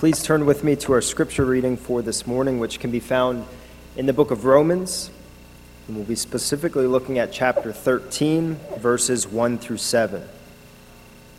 Please 0.00 0.22
turn 0.22 0.46
with 0.46 0.64
me 0.64 0.74
to 0.76 0.94
our 0.94 1.02
scripture 1.02 1.44
reading 1.44 1.76
for 1.76 2.00
this 2.00 2.26
morning, 2.26 2.58
which 2.58 2.80
can 2.80 2.90
be 2.90 3.00
found 3.00 3.44
in 3.96 4.06
the 4.06 4.14
book 4.14 4.30
of 4.30 4.46
Romans. 4.46 5.10
And 5.86 5.94
we'll 5.94 6.06
be 6.06 6.14
specifically 6.14 6.86
looking 6.86 7.18
at 7.18 7.32
chapter 7.32 7.70
13, 7.70 8.54
verses 8.78 9.28
1 9.28 9.58
through 9.58 9.76
7. 9.76 10.26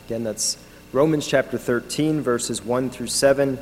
Again, 0.05 0.24
that's 0.24 0.63
Romans 0.92 1.26
chapter 1.26 1.58
13, 1.58 2.21
verses 2.21 2.63
1 2.63 2.92
through 2.92 3.08
7. 3.08 3.58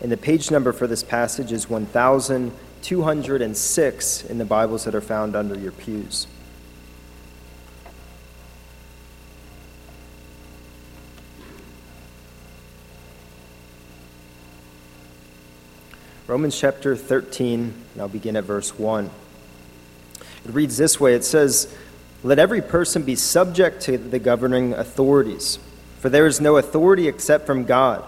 And 0.00 0.12
the 0.12 0.16
page 0.16 0.52
number 0.52 0.72
for 0.72 0.86
this 0.86 1.02
passage 1.02 1.50
is 1.50 1.68
1206 1.68 4.24
in 4.24 4.38
the 4.38 4.44
Bibles 4.44 4.84
that 4.84 4.94
are 4.94 5.00
found 5.00 5.34
under 5.34 5.58
your 5.58 5.72
pews. 5.72 6.28
Romans 16.34 16.58
chapter 16.58 16.96
13, 16.96 17.72
and 17.92 18.02
I'll 18.02 18.08
begin 18.08 18.34
at 18.34 18.42
verse 18.42 18.76
1. 18.76 19.08
It 20.44 20.50
reads 20.50 20.76
this 20.76 20.98
way 20.98 21.14
It 21.14 21.24
says, 21.24 21.72
Let 22.24 22.40
every 22.40 22.60
person 22.60 23.04
be 23.04 23.14
subject 23.14 23.82
to 23.82 23.98
the 23.98 24.18
governing 24.18 24.72
authorities, 24.72 25.60
for 26.00 26.08
there 26.08 26.26
is 26.26 26.40
no 26.40 26.56
authority 26.56 27.06
except 27.06 27.46
from 27.46 27.66
God, 27.66 28.02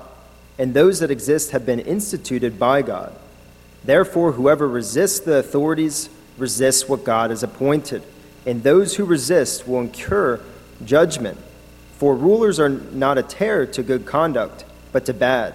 and 0.58 0.74
those 0.74 0.98
that 0.98 1.12
exist 1.12 1.52
have 1.52 1.64
been 1.64 1.78
instituted 1.78 2.58
by 2.58 2.82
God. 2.82 3.14
Therefore, 3.84 4.32
whoever 4.32 4.66
resists 4.66 5.20
the 5.20 5.36
authorities 5.36 6.08
resists 6.36 6.88
what 6.88 7.04
God 7.04 7.30
has 7.30 7.44
appointed, 7.44 8.02
and 8.44 8.60
those 8.64 8.96
who 8.96 9.04
resist 9.04 9.68
will 9.68 9.82
incur 9.82 10.40
judgment. 10.84 11.38
For 11.98 12.16
rulers 12.16 12.58
are 12.58 12.70
not 12.70 13.18
a 13.18 13.22
terror 13.22 13.66
to 13.66 13.84
good 13.84 14.04
conduct, 14.04 14.64
but 14.90 15.06
to 15.06 15.14
bad. 15.14 15.54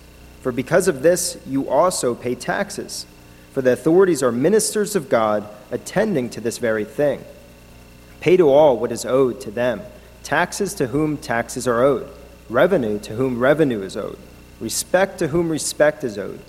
For 0.41 0.51
because 0.51 0.87
of 0.87 1.01
this, 1.01 1.37
you 1.45 1.69
also 1.69 2.15
pay 2.15 2.35
taxes. 2.35 3.05
For 3.51 3.61
the 3.61 3.73
authorities 3.73 4.23
are 4.23 4.31
ministers 4.31 4.95
of 4.95 5.09
God, 5.09 5.47
attending 5.71 6.29
to 6.31 6.41
this 6.41 6.57
very 6.57 6.85
thing. 6.85 7.23
Pay 8.19 8.37
to 8.37 8.49
all 8.49 8.77
what 8.77 8.91
is 8.91 9.05
owed 9.05 9.41
to 9.41 9.51
them 9.51 9.81
taxes 10.23 10.75
to 10.75 10.87
whom 10.87 11.17
taxes 11.17 11.67
are 11.67 11.81
owed, 11.81 12.07
revenue 12.47 12.99
to 12.99 13.15
whom 13.15 13.39
revenue 13.39 13.81
is 13.81 13.97
owed, 13.97 14.19
respect 14.59 15.17
to 15.19 15.27
whom 15.29 15.49
respect 15.49 16.03
is 16.03 16.17
owed, 16.17 16.39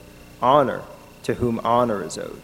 honor 0.43 0.83
to 1.23 1.35
whom 1.35 1.59
honor 1.65 2.05
is 2.05 2.19
owed. 2.19 2.41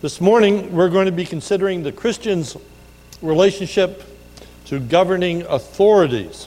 This 0.00 0.20
morning, 0.20 0.72
we're 0.72 0.90
going 0.90 1.06
to 1.06 1.12
be 1.12 1.24
considering 1.24 1.82
the 1.82 1.90
Christian's 1.90 2.56
relationship 3.20 4.04
to 4.66 4.78
governing 4.78 5.42
authorities. 5.42 6.46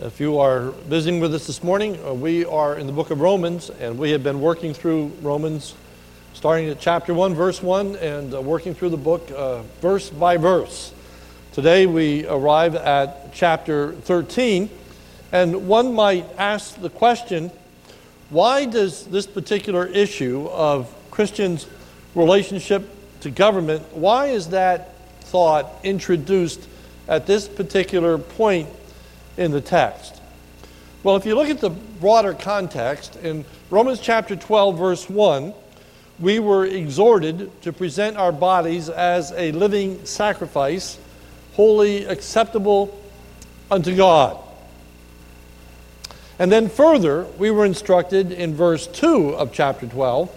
If 0.00 0.20
you 0.20 0.38
are 0.38 0.72
visiting 0.86 1.18
with 1.18 1.34
us 1.34 1.46
this 1.46 1.64
morning, 1.64 1.98
uh, 2.04 2.12
we 2.12 2.44
are 2.44 2.76
in 2.76 2.86
the 2.86 2.92
book 2.92 3.10
of 3.10 3.22
Romans, 3.22 3.70
and 3.70 3.96
we 3.96 4.10
have 4.10 4.22
been 4.22 4.42
working 4.42 4.74
through 4.74 5.12
Romans, 5.22 5.74
starting 6.34 6.68
at 6.68 6.78
chapter 6.78 7.14
1, 7.14 7.32
verse 7.32 7.62
1, 7.62 7.96
and 7.96 8.34
uh, 8.34 8.42
working 8.42 8.74
through 8.74 8.90
the 8.90 8.98
book 8.98 9.26
uh, 9.34 9.62
verse 9.80 10.10
by 10.10 10.36
verse. 10.36 10.92
Today, 11.52 11.86
we 11.86 12.26
arrive 12.26 12.74
at 12.74 13.32
chapter 13.32 13.92
13, 13.92 14.68
and 15.32 15.66
one 15.66 15.94
might 15.94 16.26
ask 16.36 16.78
the 16.78 16.90
question 16.90 17.50
why 18.28 18.66
does 18.66 19.06
this 19.06 19.26
particular 19.26 19.86
issue 19.86 20.46
of 20.48 20.94
Christians' 21.10 21.66
relationship 22.14 22.88
to 23.20 23.30
government, 23.30 23.82
why 23.92 24.28
is 24.28 24.48
that 24.48 24.94
thought 25.22 25.70
introduced 25.82 26.66
at 27.08 27.26
this 27.26 27.46
particular 27.46 28.18
point 28.18 28.68
in 29.36 29.50
the 29.50 29.60
text? 29.60 30.20
Well, 31.02 31.16
if 31.16 31.24
you 31.24 31.34
look 31.34 31.48
at 31.48 31.60
the 31.60 31.70
broader 31.70 32.34
context, 32.34 33.16
in 33.16 33.44
Romans 33.70 34.00
chapter 34.00 34.36
12, 34.36 34.78
verse 34.78 35.08
1, 35.08 35.54
we 36.18 36.38
were 36.38 36.66
exhorted 36.66 37.50
to 37.62 37.72
present 37.72 38.16
our 38.16 38.32
bodies 38.32 38.88
as 38.90 39.32
a 39.32 39.52
living 39.52 40.04
sacrifice, 40.04 40.98
wholly 41.54 42.04
acceptable 42.04 42.98
unto 43.70 43.96
God. 43.96 44.38
And 46.38 46.50
then 46.50 46.68
further, 46.68 47.24
we 47.38 47.50
were 47.50 47.64
instructed 47.64 48.32
in 48.32 48.54
verse 48.54 48.86
2 48.86 49.30
of 49.30 49.52
chapter 49.52 49.86
12 49.86 50.34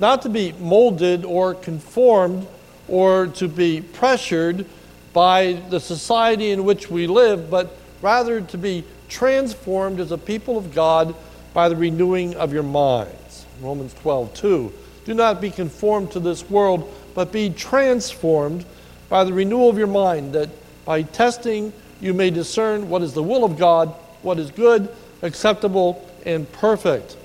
not 0.00 0.22
to 0.22 0.28
be 0.28 0.52
molded 0.52 1.24
or 1.24 1.54
conformed 1.54 2.46
or 2.86 3.26
to 3.26 3.48
be 3.48 3.80
pressured 3.80 4.64
by 5.12 5.54
the 5.70 5.80
society 5.80 6.50
in 6.50 6.64
which 6.64 6.90
we 6.90 7.06
live, 7.06 7.50
but 7.50 7.76
rather 8.02 8.40
to 8.40 8.58
be 8.58 8.84
transformed 9.08 10.00
as 10.00 10.12
a 10.12 10.18
people 10.18 10.56
of 10.56 10.74
God 10.74 11.14
by 11.52 11.68
the 11.68 11.76
renewing 11.76 12.34
of 12.36 12.52
your 12.52 12.62
minds. 12.62 13.46
Romans 13.60 13.94
12, 13.94 14.34
2. 14.34 14.72
Do 15.04 15.14
not 15.14 15.40
be 15.40 15.50
conformed 15.50 16.12
to 16.12 16.20
this 16.20 16.48
world, 16.48 16.92
but 17.14 17.32
be 17.32 17.50
transformed 17.50 18.64
by 19.08 19.24
the 19.24 19.32
renewal 19.32 19.70
of 19.70 19.78
your 19.78 19.86
mind, 19.86 20.34
that 20.34 20.50
by 20.84 21.02
testing 21.02 21.72
you 22.00 22.14
may 22.14 22.30
discern 22.30 22.88
what 22.88 23.02
is 23.02 23.14
the 23.14 23.22
will 23.22 23.44
of 23.44 23.58
God, 23.58 23.88
what 24.22 24.38
is 24.38 24.50
good, 24.50 24.88
acceptable, 25.22 26.08
and 26.24 26.50
perfect. 26.52 27.16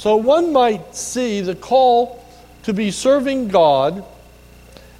So 0.00 0.16
one 0.16 0.50
might 0.54 0.96
see 0.96 1.42
the 1.42 1.54
call 1.54 2.24
to 2.62 2.72
be 2.72 2.90
serving 2.90 3.48
God 3.48 4.02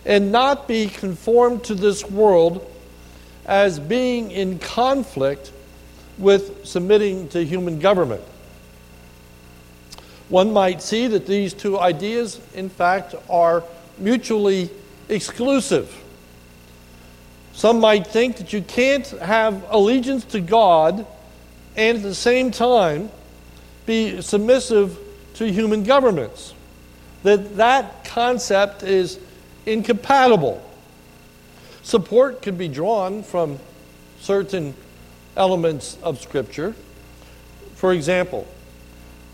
and 0.04 0.30
not 0.30 0.68
be 0.68 0.88
conformed 0.88 1.64
to 1.64 1.74
this 1.74 2.04
world 2.04 2.70
as 3.46 3.80
being 3.80 4.30
in 4.30 4.58
conflict 4.58 5.52
with 6.18 6.66
submitting 6.66 7.28
to 7.30 7.42
human 7.42 7.78
government. 7.78 8.20
One 10.28 10.52
might 10.52 10.82
see 10.82 11.06
that 11.06 11.24
these 11.26 11.54
two 11.54 11.80
ideas, 11.80 12.38
in 12.52 12.68
fact, 12.68 13.14
are 13.30 13.64
mutually 13.96 14.68
exclusive. 15.08 15.98
Some 17.54 17.80
might 17.80 18.06
think 18.06 18.36
that 18.36 18.52
you 18.52 18.60
can't 18.60 19.06
have 19.06 19.64
allegiance 19.70 20.26
to 20.26 20.42
God 20.42 21.06
and 21.74 21.96
at 21.96 22.02
the 22.02 22.14
same 22.14 22.50
time 22.50 23.08
be 23.90 24.22
submissive 24.22 24.96
to 25.34 25.50
human 25.50 25.82
governments. 25.82 26.54
That 27.24 27.56
that 27.56 28.04
concept 28.04 28.84
is 28.84 29.18
incompatible. 29.66 30.62
Support 31.82 32.40
could 32.40 32.56
be 32.56 32.68
drawn 32.68 33.24
from 33.24 33.58
certain 34.20 34.74
elements 35.36 35.98
of 36.04 36.20
Scripture. 36.20 36.76
For 37.74 37.92
example, 37.92 38.46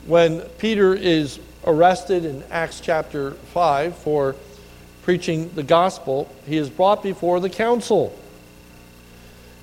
when 0.07 0.41
Peter 0.57 0.95
is 0.95 1.39
arrested 1.67 2.25
in 2.25 2.43
Acts 2.51 2.81
chapter 2.81 3.33
5 3.33 3.95
for 3.99 4.37
preaching 5.03 5.51
the 5.55 5.65
gospel, 5.65 6.35
he 6.47 6.57
is 6.57 6.71
brought 6.71 7.03
before 7.03 7.41
the 7.41 7.51
council. 7.51 8.19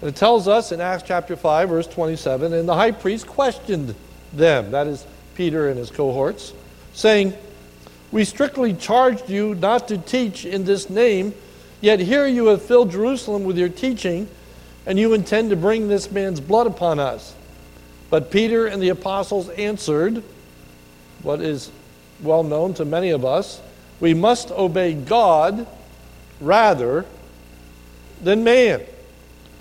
And 0.02 0.10
it 0.12 0.16
tells 0.16 0.48
us 0.48 0.72
in 0.72 0.80
Acts 0.80 1.04
chapter 1.08 1.36
5, 1.36 1.70
verse 1.70 1.88
27, 1.88 2.54
and 2.54 2.70
the 2.70 2.76
high 2.76 2.92
priest 2.92 3.26
questioned 3.26 3.96
them, 4.34 4.72
that 4.72 4.88
is 4.88 5.06
Peter 5.36 5.70
and 5.70 5.78
his 5.78 5.90
cohorts, 5.90 6.54
saying, 6.94 7.34
We 8.12 8.26
strictly 8.26 8.74
charged 8.74 9.30
you 9.30 9.56
not 9.56 9.88
to 9.88 9.98
teach 9.98 10.46
in 10.46 10.66
this 10.66 10.90
name, 10.90 11.34
yet 11.82 12.00
here 12.00 12.28
you 12.28 12.48
have 12.48 12.62
filled 12.62 12.92
Jerusalem 12.92 13.44
with 13.44 13.58
your 13.58 13.70
teaching, 13.70 14.28
and 14.86 15.00
you 15.00 15.14
intend 15.14 15.50
to 15.52 15.56
bring 15.56 15.88
this 15.88 16.12
man's 16.12 16.40
blood 16.40 16.68
upon 16.68 17.00
us. 17.00 17.34
But 18.10 18.32
Peter 18.32 18.68
and 18.68 18.82
the 18.82 18.90
apostles 18.90 19.50
answered, 19.50 20.24
what 21.24 21.42
is 21.42 21.72
well 22.22 22.44
known 22.44 22.74
to 22.76 22.86
many 22.86 23.10
of 23.10 23.26
us, 23.26 23.62
we 24.00 24.14
must 24.14 24.52
obey 24.52 24.94
God 24.94 25.66
rather 26.40 27.06
than 28.22 28.44
man. 28.44 28.82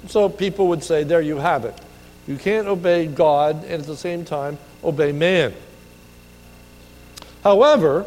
So 0.08 0.28
people 0.28 0.68
would 0.68 0.82
say, 0.82 1.04
there 1.04 1.20
you 1.20 1.36
have 1.38 1.64
it. 1.64 1.78
You 2.26 2.36
can't 2.36 2.68
obey 2.68 3.06
God 3.06 3.64
and 3.64 3.82
at 3.82 3.86
the 3.86 3.96
same 3.96 4.24
time 4.24 4.58
obey 4.84 5.12
man. 5.12 5.54
However, 7.42 8.06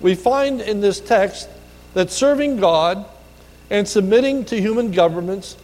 we 0.00 0.14
find 0.14 0.60
in 0.60 0.80
this 0.80 1.00
text 1.00 1.48
that 1.94 2.10
serving 2.10 2.58
God 2.58 3.04
and 3.68 3.86
submitting 3.86 4.44
to 4.46 4.60
human 4.60 4.92
governments 4.92 5.56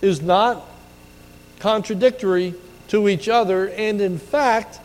is 0.00 0.20
not 0.20 0.64
contradictory 1.60 2.54
to 2.88 3.08
each 3.08 3.28
other, 3.28 3.68
and 3.70 4.00
in 4.00 4.18
fact, 4.18 4.80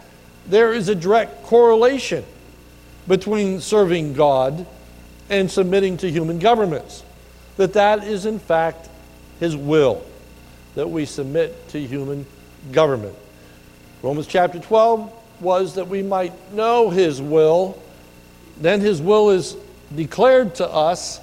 there 0.47 0.73
is 0.73 0.89
a 0.89 0.95
direct 0.95 1.43
correlation 1.43 2.23
between 3.07 3.61
serving 3.61 4.13
God 4.13 4.65
and 5.29 5.49
submitting 5.49 5.97
to 5.97 6.11
human 6.11 6.39
governments. 6.39 7.03
That 7.57 7.73
that 7.73 8.03
is 8.03 8.25
in 8.25 8.39
fact 8.39 8.89
his 9.39 9.55
will, 9.55 10.03
that 10.75 10.89
we 10.89 11.05
submit 11.05 11.67
to 11.69 11.79
human 11.79 12.25
government. 12.71 13.15
Romans 14.01 14.27
chapter 14.27 14.59
12 14.59 15.11
was 15.39 15.75
that 15.75 15.87
we 15.87 16.01
might 16.01 16.53
know 16.53 16.89
his 16.89 17.21
will. 17.21 17.81
Then 18.57 18.81
his 18.81 19.01
will 19.01 19.29
is 19.29 19.55
declared 19.95 20.55
to 20.55 20.67
us, 20.69 21.19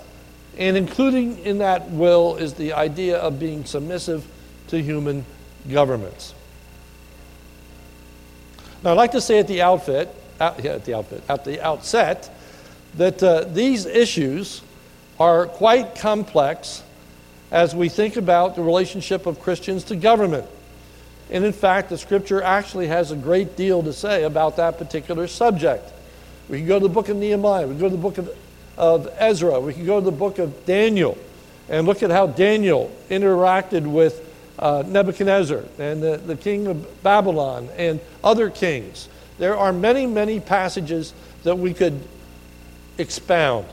and 0.58 0.76
including 0.76 1.38
in 1.44 1.58
that 1.58 1.90
will 1.90 2.36
is 2.36 2.54
the 2.54 2.72
idea 2.72 3.18
of 3.18 3.38
being 3.38 3.64
submissive 3.64 4.26
to 4.68 4.80
human 4.82 5.24
governments. 5.70 6.34
Now, 8.82 8.92
I'd 8.92 8.96
like 8.96 9.12
to 9.12 9.20
say 9.20 9.38
at 9.38 9.46
the 9.46 9.62
outfit, 9.62 10.08
at, 10.38 10.64
yeah, 10.64 10.72
at 10.72 10.84
the 10.84 10.94
outfit, 10.94 11.22
at 11.28 11.44
the 11.44 11.64
outset, 11.64 12.30
that 12.96 13.22
uh, 13.22 13.44
these 13.44 13.86
issues 13.86 14.62
are 15.18 15.46
quite 15.46 15.96
complex 15.96 16.82
as 17.50 17.74
we 17.74 17.88
think 17.88 18.16
about 18.16 18.54
the 18.54 18.62
relationship 18.62 19.26
of 19.26 19.40
Christians 19.40 19.84
to 19.84 19.96
government. 19.96 20.46
And 21.30 21.44
in 21.44 21.52
fact, 21.52 21.90
the 21.90 21.98
scripture 21.98 22.42
actually 22.42 22.88
has 22.88 23.12
a 23.12 23.16
great 23.16 23.56
deal 23.56 23.82
to 23.82 23.92
say 23.92 24.24
about 24.24 24.56
that 24.56 24.78
particular 24.78 25.28
subject. 25.28 25.92
We 26.48 26.58
can 26.58 26.66
go 26.66 26.78
to 26.78 26.88
the 26.88 26.92
book 26.92 27.08
of 27.08 27.16
Nehemiah, 27.16 27.66
we 27.66 27.74
can 27.74 27.80
go 27.80 27.88
to 27.88 27.96
the 27.96 28.02
book 28.02 28.18
of, 28.18 28.36
of 28.76 29.08
Ezra, 29.18 29.60
we 29.60 29.72
can 29.72 29.86
go 29.86 30.00
to 30.00 30.04
the 30.04 30.10
book 30.10 30.38
of 30.38 30.66
Daniel 30.66 31.16
and 31.68 31.86
look 31.86 32.02
at 32.02 32.10
how 32.10 32.26
Daniel 32.26 32.90
interacted 33.08 33.86
with 33.86 34.26
uh, 34.58 34.82
Nebuchadnezzar 34.86 35.64
and 35.78 36.02
the, 36.02 36.16
the 36.18 36.36
king 36.36 36.66
of 36.66 37.02
Babylon 37.02 37.68
and 37.76 38.00
other 38.22 38.50
kings. 38.50 39.08
There 39.38 39.56
are 39.56 39.72
many, 39.72 40.06
many 40.06 40.40
passages 40.40 41.14
that 41.44 41.56
we 41.56 41.72
could 41.72 42.00
expound. 42.98 43.66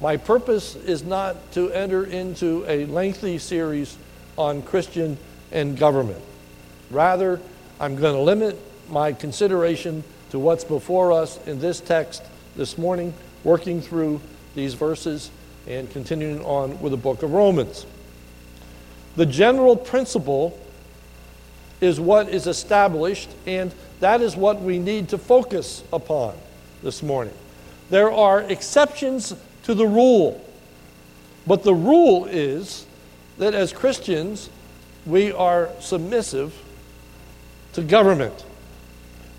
My 0.00 0.16
purpose 0.16 0.76
is 0.76 1.04
not 1.04 1.52
to 1.52 1.70
enter 1.72 2.04
into 2.04 2.64
a 2.66 2.86
lengthy 2.86 3.36
series 3.36 3.98
on 4.38 4.62
Christian 4.62 5.18
and 5.52 5.76
government. 5.76 6.22
Rather, 6.90 7.38
I'm 7.78 7.96
going 7.96 8.14
to 8.14 8.20
limit 8.22 8.58
my 8.88 9.12
consideration 9.12 10.02
to 10.30 10.38
what's 10.38 10.64
before 10.64 11.12
us 11.12 11.38
in 11.46 11.60
this 11.60 11.80
text 11.80 12.22
this 12.56 12.78
morning, 12.78 13.12
working 13.44 13.82
through 13.82 14.22
these 14.54 14.72
verses 14.72 15.30
and 15.66 15.90
continuing 15.90 16.42
on 16.44 16.80
with 16.80 16.92
the 16.92 16.98
book 16.98 17.22
of 17.22 17.32
Romans. 17.32 17.84
The 19.16 19.26
general 19.26 19.76
principle 19.76 20.58
is 21.82 22.00
what 22.00 22.30
is 22.30 22.46
established, 22.46 23.28
and 23.46 23.74
that 24.00 24.22
is 24.22 24.34
what 24.34 24.62
we 24.62 24.78
need 24.78 25.10
to 25.10 25.18
focus 25.18 25.84
upon 25.92 26.34
this 26.82 27.02
morning. 27.02 27.34
There 27.90 28.10
are 28.10 28.40
exceptions 28.42 29.34
to 29.70 29.74
the 29.76 29.86
rule, 29.86 30.44
but 31.46 31.62
the 31.62 31.72
rule 31.72 32.24
is 32.24 32.86
that 33.38 33.54
as 33.54 33.72
Christians, 33.72 34.50
we 35.06 35.30
are 35.30 35.70
submissive 35.78 36.52
to 37.74 37.82
government. 37.82 38.44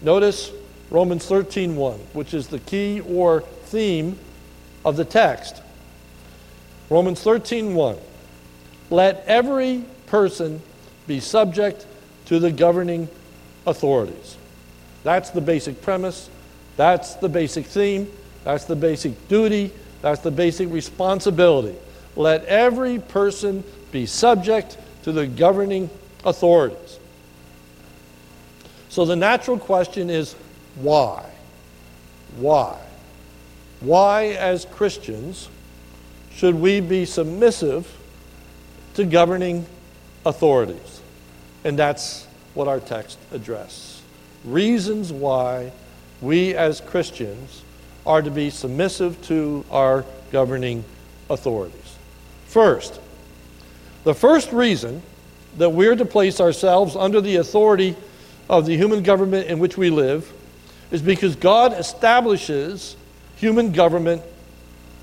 Notice 0.01 0.51
Romans 0.89 1.25
13:1, 1.25 1.99
which 2.13 2.33
is 2.33 2.47
the 2.47 2.59
key 2.59 3.01
or 3.01 3.41
theme 3.65 4.17
of 4.85 4.95
the 4.95 5.03
text. 5.03 5.61
Romans 6.89 7.19
13:1 7.19 7.97
let 8.89 9.25
every 9.27 9.83
person 10.05 10.61
be 11.07 11.19
subject 11.19 11.85
to 12.27 12.39
the 12.39 12.53
governing 12.53 13.09
authorities. 13.67 14.37
That's 15.03 15.29
the 15.29 15.41
basic 15.41 15.81
premise. 15.81 16.29
That's 16.77 17.15
the 17.15 17.27
basic 17.27 17.65
theme. 17.65 18.09
That's 18.45 18.63
the 18.63 18.77
basic 18.77 19.27
duty. 19.27 19.73
That's 20.01 20.21
the 20.21 20.31
basic 20.31 20.69
responsibility. 20.71 21.75
Let 22.15 22.45
every 22.45 22.99
person 22.99 23.63
be 23.91 24.05
subject 24.05 24.77
to 25.03 25.11
the 25.11 25.27
governing 25.27 25.89
authorities. 26.25 26.99
So 28.89 29.05
the 29.05 29.15
natural 29.15 29.57
question 29.57 30.09
is 30.09 30.35
why? 30.75 31.25
Why? 32.37 32.77
Why, 33.79 34.27
as 34.27 34.65
Christians, 34.65 35.49
should 36.33 36.55
we 36.55 36.81
be 36.81 37.05
submissive 37.05 37.87
to 38.95 39.05
governing 39.05 39.65
authorities. 40.25 41.01
And 41.63 41.77
that's 41.77 42.27
what 42.53 42.67
our 42.67 42.79
text 42.79 43.17
addresses. 43.31 44.01
Reasons 44.43 45.11
why 45.13 45.71
we 46.19 46.55
as 46.55 46.81
Christians 46.81 47.63
are 48.05 48.21
to 48.21 48.31
be 48.31 48.49
submissive 48.49 49.21
to 49.23 49.63
our 49.71 50.05
governing 50.31 50.83
authorities. 51.29 51.97
First, 52.47 52.99
the 54.03 54.13
first 54.13 54.51
reason 54.51 55.01
that 55.57 55.69
we're 55.69 55.95
to 55.95 56.05
place 56.05 56.39
ourselves 56.39 56.95
under 56.95 57.21
the 57.21 57.37
authority 57.37 57.95
of 58.49 58.65
the 58.65 58.75
human 58.75 59.03
government 59.03 59.47
in 59.47 59.59
which 59.59 59.77
we 59.77 59.89
live 59.89 60.31
is 60.91 61.01
because 61.01 61.35
God 61.35 61.73
establishes 61.73 62.95
human 63.37 63.71
government 63.71 64.21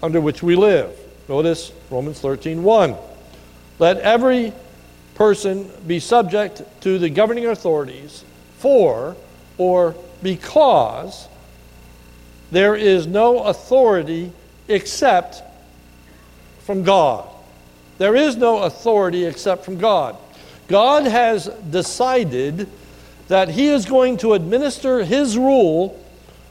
under 0.02 0.20
which 0.20 0.42
we 0.42 0.56
live. 0.56 0.96
Notice 1.28 1.72
Romans 1.90 2.20
13 2.20 2.62
1. 2.62 2.96
Let 3.78 3.98
every 3.98 4.52
person 5.14 5.70
be 5.86 5.98
subject 6.00 6.62
to 6.82 6.98
the 6.98 7.10
governing 7.10 7.46
authorities 7.46 8.24
for 8.58 9.16
or 9.56 9.94
because 10.22 11.28
there 12.50 12.74
is 12.74 13.06
no 13.06 13.44
authority 13.44 14.32
except 14.68 15.42
from 16.60 16.82
God. 16.82 17.28
There 17.98 18.14
is 18.14 18.36
no 18.36 18.58
authority 18.58 19.24
except 19.24 19.64
from 19.64 19.78
God. 19.78 20.16
God 20.68 21.04
has 21.04 21.46
decided 21.70 22.68
that 23.28 23.48
He 23.48 23.68
is 23.68 23.86
going 23.86 24.18
to 24.18 24.34
administer 24.34 25.04
His 25.04 25.36
rule 25.36 26.02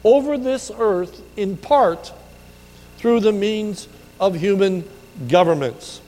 over 0.03 0.37
this 0.37 0.71
earth 0.77 1.21
in 1.37 1.57
part 1.57 2.13
through 2.97 3.21
the 3.21 3.31
means 3.31 3.87
of 4.19 4.35
human 4.35 4.83
governments. 5.27 6.01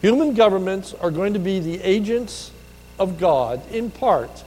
Human 0.00 0.34
governments 0.34 0.94
are 0.94 1.10
going 1.10 1.32
to 1.32 1.40
be 1.40 1.58
the 1.60 1.80
agents 1.82 2.50
of 2.98 3.18
God 3.18 3.60
in 3.70 3.90
part 3.90 4.44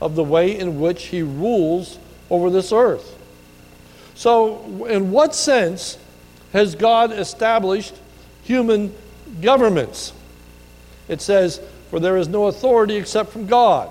of 0.00 0.14
the 0.14 0.24
way 0.24 0.58
in 0.58 0.80
which 0.80 1.04
He 1.06 1.22
rules 1.22 1.98
over 2.30 2.50
this 2.50 2.72
earth. 2.72 3.18
So, 4.22 4.86
in 4.88 5.10
what 5.10 5.34
sense 5.34 5.98
has 6.52 6.76
God 6.76 7.10
established 7.10 7.92
human 8.44 8.94
governments? 9.40 10.12
It 11.08 11.20
says, 11.20 11.60
For 11.90 11.98
there 11.98 12.16
is 12.16 12.28
no 12.28 12.46
authority 12.46 12.94
except 12.94 13.32
from 13.32 13.48
God. 13.48 13.90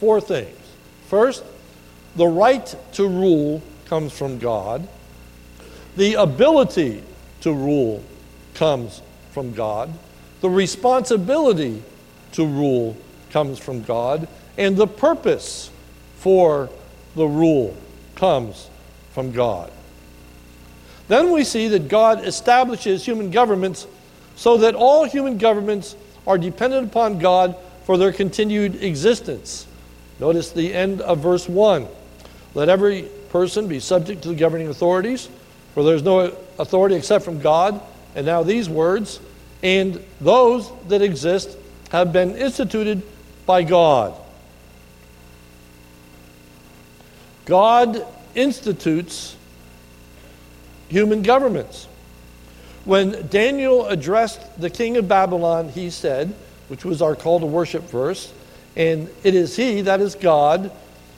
Four 0.00 0.20
things. 0.20 0.58
First, 1.06 1.44
the 2.16 2.26
right 2.26 2.74
to 2.94 3.06
rule 3.06 3.62
comes 3.84 4.12
from 4.12 4.40
God, 4.40 4.88
the 5.96 6.14
ability 6.14 7.04
to 7.42 7.52
rule 7.52 8.02
comes 8.54 9.02
from 9.30 9.52
God, 9.52 9.92
the 10.40 10.50
responsibility 10.50 11.80
to 12.32 12.44
rule 12.44 12.96
comes 13.30 13.60
from 13.60 13.84
God, 13.84 14.26
and 14.58 14.76
the 14.76 14.88
purpose 14.88 15.70
for 16.16 16.70
the 17.14 17.26
rule 17.28 17.76
comes 18.16 18.68
from 19.12 19.32
God. 19.32 19.70
Then 21.08 21.32
we 21.32 21.44
see 21.44 21.68
that 21.68 21.88
God 21.88 22.24
establishes 22.24 23.04
human 23.04 23.30
governments 23.30 23.86
so 24.36 24.56
that 24.58 24.74
all 24.74 25.04
human 25.04 25.38
governments 25.38 25.96
are 26.26 26.38
dependent 26.38 26.88
upon 26.88 27.18
God 27.18 27.56
for 27.84 27.98
their 27.98 28.12
continued 28.12 28.82
existence. 28.82 29.66
Notice 30.18 30.52
the 30.52 30.72
end 30.72 31.00
of 31.02 31.18
verse 31.18 31.48
1. 31.48 31.86
Let 32.54 32.68
every 32.68 33.08
person 33.30 33.68
be 33.68 33.80
subject 33.80 34.22
to 34.22 34.28
the 34.28 34.34
governing 34.34 34.68
authorities, 34.68 35.28
for 35.74 35.82
there 35.82 35.94
is 35.94 36.02
no 36.02 36.34
authority 36.58 36.94
except 36.94 37.24
from 37.24 37.40
God, 37.40 37.80
and 38.14 38.24
now 38.24 38.42
these 38.42 38.68
words, 38.68 39.20
and 39.62 40.02
those 40.20 40.70
that 40.88 41.02
exist 41.02 41.56
have 41.90 42.12
been 42.12 42.36
instituted 42.36 43.02
by 43.44 43.62
God. 43.62 44.14
God 47.44 48.04
institutes 48.34 49.36
human 50.88 51.22
governments. 51.22 51.88
When 52.84 53.26
Daniel 53.28 53.86
addressed 53.86 54.60
the 54.60 54.70
king 54.70 54.96
of 54.96 55.08
Babylon, 55.08 55.68
he 55.68 55.90
said, 55.90 56.34
which 56.68 56.84
was 56.84 57.00
our 57.00 57.16
call 57.16 57.40
to 57.40 57.46
worship 57.46 57.84
verse, 57.84 58.32
and 58.76 59.08
it 59.22 59.34
is 59.34 59.56
he, 59.56 59.82
that 59.82 60.00
is 60.00 60.14
God, 60.14 60.70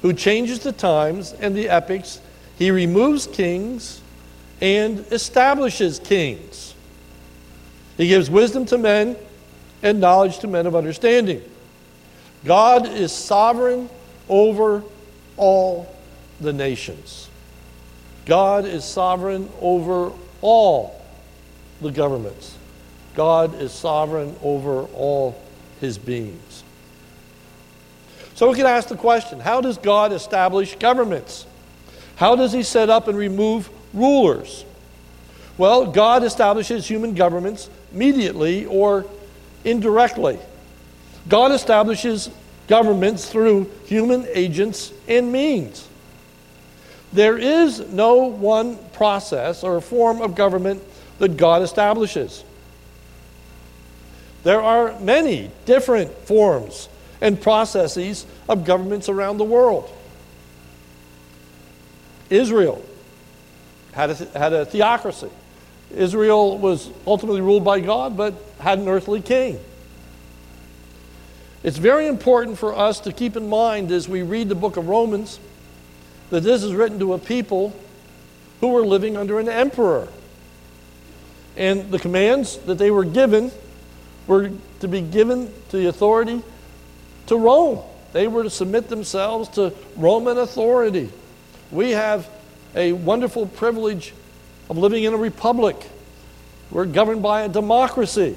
who 0.02 0.12
changes 0.12 0.60
the 0.60 0.72
times 0.72 1.32
and 1.32 1.54
the 1.54 1.68
epochs. 1.68 2.20
He 2.58 2.70
removes 2.70 3.26
kings 3.26 4.00
and 4.60 5.00
establishes 5.10 5.98
kings. 5.98 6.74
He 7.96 8.08
gives 8.08 8.30
wisdom 8.30 8.66
to 8.66 8.78
men 8.78 9.16
and 9.82 10.00
knowledge 10.00 10.38
to 10.40 10.46
men 10.46 10.66
of 10.66 10.76
understanding. 10.76 11.42
God 12.44 12.86
is 12.86 13.12
sovereign 13.12 13.88
over 14.28 14.82
all 15.36 15.95
the 16.40 16.52
nations. 16.52 17.28
God 18.26 18.64
is 18.64 18.84
sovereign 18.84 19.48
over 19.60 20.12
all 20.42 21.00
the 21.80 21.90
governments. 21.90 22.56
God 23.14 23.60
is 23.60 23.72
sovereign 23.72 24.36
over 24.42 24.82
all 24.82 25.40
his 25.80 25.96
beings. 25.98 26.64
So 28.34 28.50
we 28.50 28.56
can 28.56 28.66
ask 28.66 28.88
the 28.88 28.96
question 28.96 29.40
how 29.40 29.60
does 29.60 29.78
God 29.78 30.12
establish 30.12 30.76
governments? 30.76 31.46
How 32.16 32.36
does 32.36 32.52
he 32.52 32.62
set 32.62 32.90
up 32.90 33.08
and 33.08 33.16
remove 33.16 33.70
rulers? 33.94 34.64
Well, 35.56 35.86
God 35.86 36.22
establishes 36.22 36.86
human 36.86 37.14
governments 37.14 37.70
mediately 37.92 38.66
or 38.66 39.06
indirectly. 39.64 40.38
God 41.28 41.52
establishes 41.52 42.30
governments 42.68 43.28
through 43.28 43.70
human 43.86 44.26
agents 44.34 44.92
and 45.08 45.32
means. 45.32 45.88
There 47.12 47.38
is 47.38 47.80
no 47.80 48.26
one 48.26 48.78
process 48.92 49.62
or 49.62 49.80
form 49.80 50.20
of 50.20 50.34
government 50.34 50.82
that 51.18 51.36
God 51.36 51.62
establishes. 51.62 52.44
There 54.42 54.60
are 54.60 54.98
many 55.00 55.50
different 55.64 56.12
forms 56.26 56.88
and 57.20 57.40
processes 57.40 58.26
of 58.48 58.64
governments 58.64 59.08
around 59.08 59.38
the 59.38 59.44
world. 59.44 59.90
Israel 62.30 62.84
had 63.92 64.10
a, 64.10 64.14
had 64.38 64.52
a 64.52 64.66
theocracy. 64.66 65.30
Israel 65.94 66.58
was 66.58 66.90
ultimately 67.06 67.40
ruled 67.40 67.64
by 67.64 67.80
God, 67.80 68.16
but 68.16 68.34
had 68.60 68.78
an 68.78 68.88
earthly 68.88 69.20
king. 69.20 69.58
It's 71.62 71.78
very 71.78 72.06
important 72.06 72.58
for 72.58 72.76
us 72.76 73.00
to 73.00 73.12
keep 73.12 73.36
in 73.36 73.48
mind 73.48 73.90
as 73.90 74.08
we 74.08 74.22
read 74.22 74.48
the 74.48 74.54
book 74.54 74.76
of 74.76 74.88
Romans 74.88 75.40
that 76.30 76.42
this 76.42 76.62
is 76.62 76.74
written 76.74 76.98
to 76.98 77.14
a 77.14 77.18
people 77.18 77.74
who 78.60 78.68
were 78.68 78.84
living 78.84 79.16
under 79.16 79.38
an 79.38 79.48
emperor. 79.48 80.08
And 81.56 81.90
the 81.90 81.98
commands 81.98 82.58
that 82.58 82.78
they 82.78 82.90
were 82.90 83.04
given 83.04 83.50
were 84.26 84.50
to 84.80 84.88
be 84.88 85.00
given 85.00 85.52
to 85.70 85.76
the 85.76 85.86
authority 85.86 86.42
to 87.26 87.36
Rome. 87.36 87.80
They 88.12 88.28
were 88.28 88.42
to 88.42 88.50
submit 88.50 88.88
themselves 88.88 89.48
to 89.50 89.72
Roman 89.96 90.38
authority. 90.38 91.10
We 91.70 91.90
have 91.90 92.28
a 92.74 92.92
wonderful 92.92 93.46
privilege 93.46 94.12
of 94.68 94.78
living 94.78 95.04
in 95.04 95.14
a 95.14 95.16
republic. 95.16 95.76
We're 96.70 96.86
governed 96.86 97.22
by 97.22 97.42
a 97.42 97.48
democracy. 97.48 98.36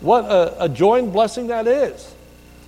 What 0.00 0.24
a, 0.24 0.64
a 0.64 0.68
joy 0.68 0.98
and 0.98 1.12
blessing 1.12 1.48
that 1.48 1.66
is. 1.66 2.14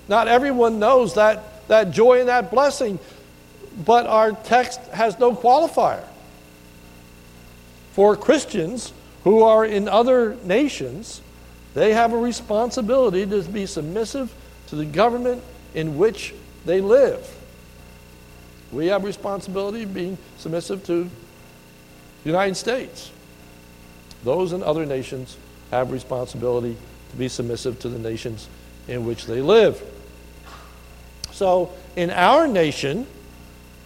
Not 0.08 0.28
everyone 0.28 0.78
knows 0.78 1.14
that, 1.14 1.68
that 1.68 1.90
joy 1.90 2.20
and 2.20 2.28
that 2.28 2.50
blessing, 2.50 2.98
but 3.84 4.06
our 4.06 4.32
text 4.32 4.80
has 4.88 5.18
no 5.18 5.34
qualifier. 5.34 6.04
For 7.92 8.16
Christians 8.16 8.92
who 9.24 9.42
are 9.42 9.64
in 9.64 9.88
other 9.88 10.36
nations, 10.44 11.20
they 11.74 11.92
have 11.92 12.12
a 12.12 12.18
responsibility 12.18 13.26
to 13.26 13.42
be 13.42 13.66
submissive 13.66 14.32
to 14.68 14.76
the 14.76 14.84
government 14.84 15.42
in 15.74 15.98
which 15.98 16.34
they 16.64 16.80
live. 16.80 17.28
We 18.72 18.86
have 18.86 19.04
responsibility 19.04 19.82
of 19.82 19.94
being 19.94 20.18
submissive 20.38 20.84
to 20.86 21.04
the 21.04 21.10
United 22.24 22.56
States. 22.56 23.10
Those 24.24 24.52
in 24.52 24.62
other 24.62 24.86
nations 24.86 25.36
have 25.70 25.92
responsibility 25.92 26.76
to 27.10 27.16
be 27.16 27.28
submissive 27.28 27.78
to 27.80 27.88
the 27.88 27.98
nations 27.98 28.48
in 28.88 29.06
which 29.06 29.26
they 29.26 29.40
live. 29.40 29.82
So, 31.32 31.70
in 31.94 32.10
our 32.10 32.46
nation, 32.46 33.06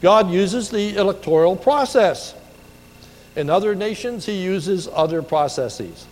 God 0.00 0.30
uses 0.30 0.71
the 0.71 0.97
electoral 0.97 1.57
process. 1.57 2.35
In 3.37 3.50
other 3.50 3.75
nations, 3.75 4.26
He 4.26 4.42
uses 4.42 4.88
other 4.92 5.23
processes. 5.23 6.07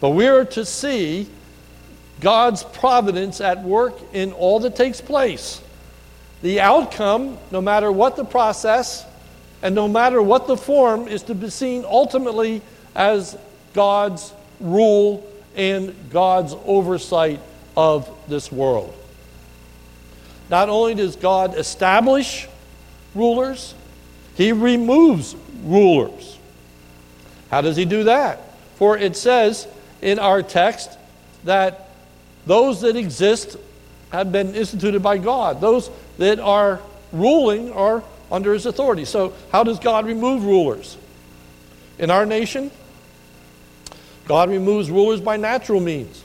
But 0.00 0.10
we 0.10 0.26
are 0.26 0.44
to 0.46 0.64
see 0.64 1.28
God's 2.20 2.64
providence 2.64 3.40
at 3.40 3.62
work 3.62 3.94
in 4.12 4.32
all 4.32 4.60
that 4.60 4.76
takes 4.76 5.00
place. 5.00 5.60
The 6.42 6.60
outcome, 6.60 7.38
no 7.50 7.60
matter 7.60 7.90
what 7.90 8.16
the 8.16 8.24
process 8.24 9.04
and 9.62 9.74
no 9.74 9.88
matter 9.88 10.22
what 10.22 10.46
the 10.46 10.56
form, 10.56 11.08
is 11.08 11.22
to 11.24 11.34
be 11.34 11.50
seen 11.50 11.84
ultimately 11.84 12.62
as 12.94 13.36
God's 13.74 14.32
rule 14.60 15.26
and 15.56 15.94
God's 16.10 16.54
oversight 16.64 17.40
of 17.76 18.08
this 18.28 18.50
world. 18.52 18.94
Not 20.48 20.68
only 20.68 20.94
does 20.94 21.16
God 21.16 21.56
establish 21.56 22.48
rulers, 23.14 23.74
He 24.36 24.52
removes 24.52 25.36
rulers. 25.64 26.38
How 27.50 27.60
does 27.60 27.76
He 27.76 27.84
do 27.84 28.04
that? 28.04 28.40
For 28.76 28.96
it 28.96 29.16
says 29.16 29.66
in 30.02 30.18
our 30.18 30.42
text 30.42 30.96
that 31.44 31.90
those 32.46 32.80
that 32.82 32.96
exist 32.96 33.56
have 34.10 34.32
been 34.32 34.54
instituted 34.54 35.02
by 35.02 35.18
God. 35.18 35.60
Those 35.60 35.90
that 36.18 36.38
are 36.38 36.80
ruling 37.12 37.72
are 37.72 38.02
under 38.30 38.52
His 38.52 38.66
authority. 38.66 39.04
So, 39.04 39.34
how 39.52 39.64
does 39.64 39.78
God 39.78 40.06
remove 40.06 40.44
rulers? 40.44 40.96
In 41.98 42.10
our 42.10 42.24
nation, 42.24 42.70
God 44.26 44.50
removes 44.50 44.90
rulers 44.90 45.20
by 45.20 45.36
natural 45.36 45.80
means. 45.80 46.22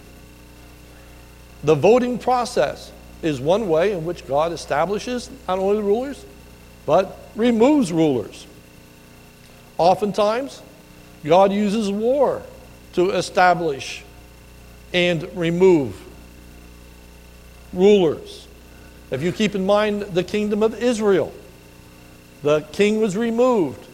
The 1.63 1.75
voting 1.75 2.20
process 2.20 2.92
is 3.22 3.40
one 3.40 3.70
way 3.70 3.94
in 3.94 4.04
which 4.04 4.28
God 4.28 4.52
establishes 4.52 5.30
not 5.48 5.58
only 5.58 5.78
the 5.78 5.84
rulers, 5.84 6.25
but 6.86 7.18
removes 7.36 7.92
rulers. 7.92 8.46
Oftentimes, 9.78 10.62
God 11.24 11.52
uses 11.52 11.90
war 11.90 12.42
to 12.94 13.12
establish 13.12 14.04
and 14.94 15.28
remove 15.36 16.00
rulers. 17.72 18.48
If 19.10 19.22
you 19.22 19.32
keep 19.32 19.56
in 19.56 19.66
mind 19.66 20.02
the 20.02 20.24
kingdom 20.24 20.63
of 20.63 20.82
Israel, 20.82 21.34
the 22.42 22.62
king 22.72 23.00
was 23.00 23.16
removed, 23.16 23.86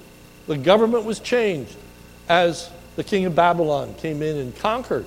the 0.48 0.58
government 0.58 1.06
was 1.06 1.20
changed 1.20 1.76
as 2.28 2.70
the 2.96 3.04
king 3.04 3.26
of 3.26 3.36
Babylon 3.36 3.94
came 3.96 4.22
in 4.22 4.38
and 4.38 4.56
conquered 4.58 5.06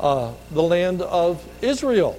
uh, 0.00 0.32
the 0.50 0.62
land 0.62 1.00
of 1.00 1.44
Israel. 1.62 2.18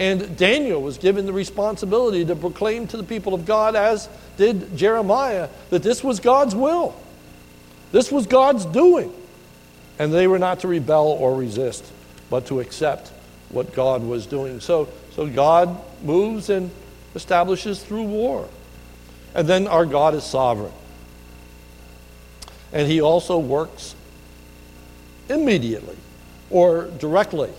And 0.00 0.34
Daniel 0.38 0.80
was 0.80 0.96
given 0.96 1.26
the 1.26 1.32
responsibility 1.32 2.24
to 2.24 2.34
proclaim 2.34 2.86
to 2.86 2.96
the 2.96 3.04
people 3.04 3.34
of 3.34 3.44
God, 3.44 3.76
as 3.76 4.08
did 4.38 4.74
Jeremiah, 4.74 5.50
that 5.68 5.82
this 5.82 6.02
was 6.02 6.20
God's 6.20 6.54
will. 6.54 6.96
This 7.92 8.10
was 8.10 8.26
God's 8.26 8.64
doing. 8.64 9.12
And 9.98 10.10
they 10.10 10.26
were 10.26 10.38
not 10.38 10.60
to 10.60 10.68
rebel 10.68 11.08
or 11.08 11.36
resist, 11.36 11.84
but 12.30 12.46
to 12.46 12.60
accept 12.60 13.12
what 13.50 13.74
God 13.74 14.02
was 14.02 14.24
doing. 14.24 14.60
So, 14.60 14.88
so 15.12 15.26
God 15.26 15.78
moves 16.02 16.48
and 16.48 16.70
establishes 17.14 17.82
through 17.82 18.04
war. 18.04 18.48
And 19.34 19.46
then 19.46 19.66
our 19.66 19.84
God 19.84 20.14
is 20.14 20.24
sovereign. 20.24 20.72
And 22.72 22.90
he 22.90 23.02
also 23.02 23.38
works 23.38 23.94
immediately 25.28 25.98
or 26.48 26.84
directly 26.98 27.50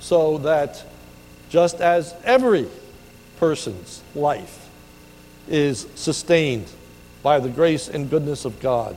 so 0.00 0.36
that 0.38 0.84
just 1.54 1.80
as 1.80 2.12
every 2.24 2.66
person's 3.38 4.02
life 4.16 4.68
is 5.48 5.86
sustained 5.94 6.66
by 7.22 7.38
the 7.38 7.48
grace 7.48 7.86
and 7.86 8.10
goodness 8.10 8.44
of 8.44 8.58
God, 8.58 8.96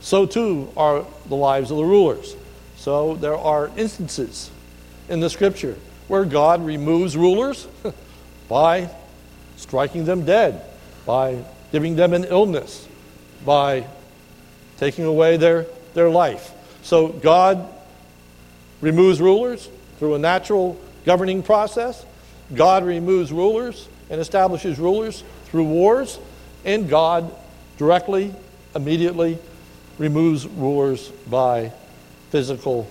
so 0.00 0.26
too 0.26 0.72
are 0.76 1.06
the 1.28 1.36
lives 1.36 1.70
of 1.70 1.76
the 1.76 1.84
rulers. 1.84 2.34
So 2.78 3.14
there 3.14 3.36
are 3.36 3.70
instances 3.76 4.50
in 5.08 5.20
the 5.20 5.30
scripture 5.30 5.76
where 6.08 6.24
God 6.24 6.66
removes 6.66 7.16
rulers 7.16 7.68
by 8.48 8.90
striking 9.56 10.04
them 10.04 10.24
dead, 10.24 10.62
by 11.06 11.44
giving 11.70 11.94
them 11.94 12.12
an 12.12 12.24
illness, 12.24 12.88
by 13.46 13.86
taking 14.78 15.04
away 15.04 15.36
their, 15.36 15.66
their 15.94 16.10
life. 16.10 16.50
So 16.82 17.06
God 17.06 17.68
removes 18.80 19.20
rulers 19.20 19.70
through 20.00 20.16
a 20.16 20.18
natural 20.18 20.76
governing 21.04 21.42
process. 21.42 22.04
God 22.54 22.84
removes 22.84 23.32
rulers 23.32 23.88
and 24.10 24.20
establishes 24.20 24.78
rulers 24.78 25.24
through 25.46 25.64
wars, 25.64 26.18
and 26.64 26.88
God 26.88 27.34
directly, 27.78 28.34
immediately 28.74 29.38
removes 29.98 30.46
rulers 30.46 31.08
by 31.28 31.72
physical 32.30 32.88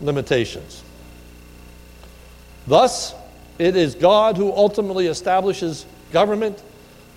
limitations. 0.00 0.82
Thus, 2.66 3.14
It 3.58 3.74
is 3.74 3.94
God 3.96 4.36
who 4.36 4.52
ultimately 4.52 5.06
establishes 5.08 5.84
government. 6.12 6.62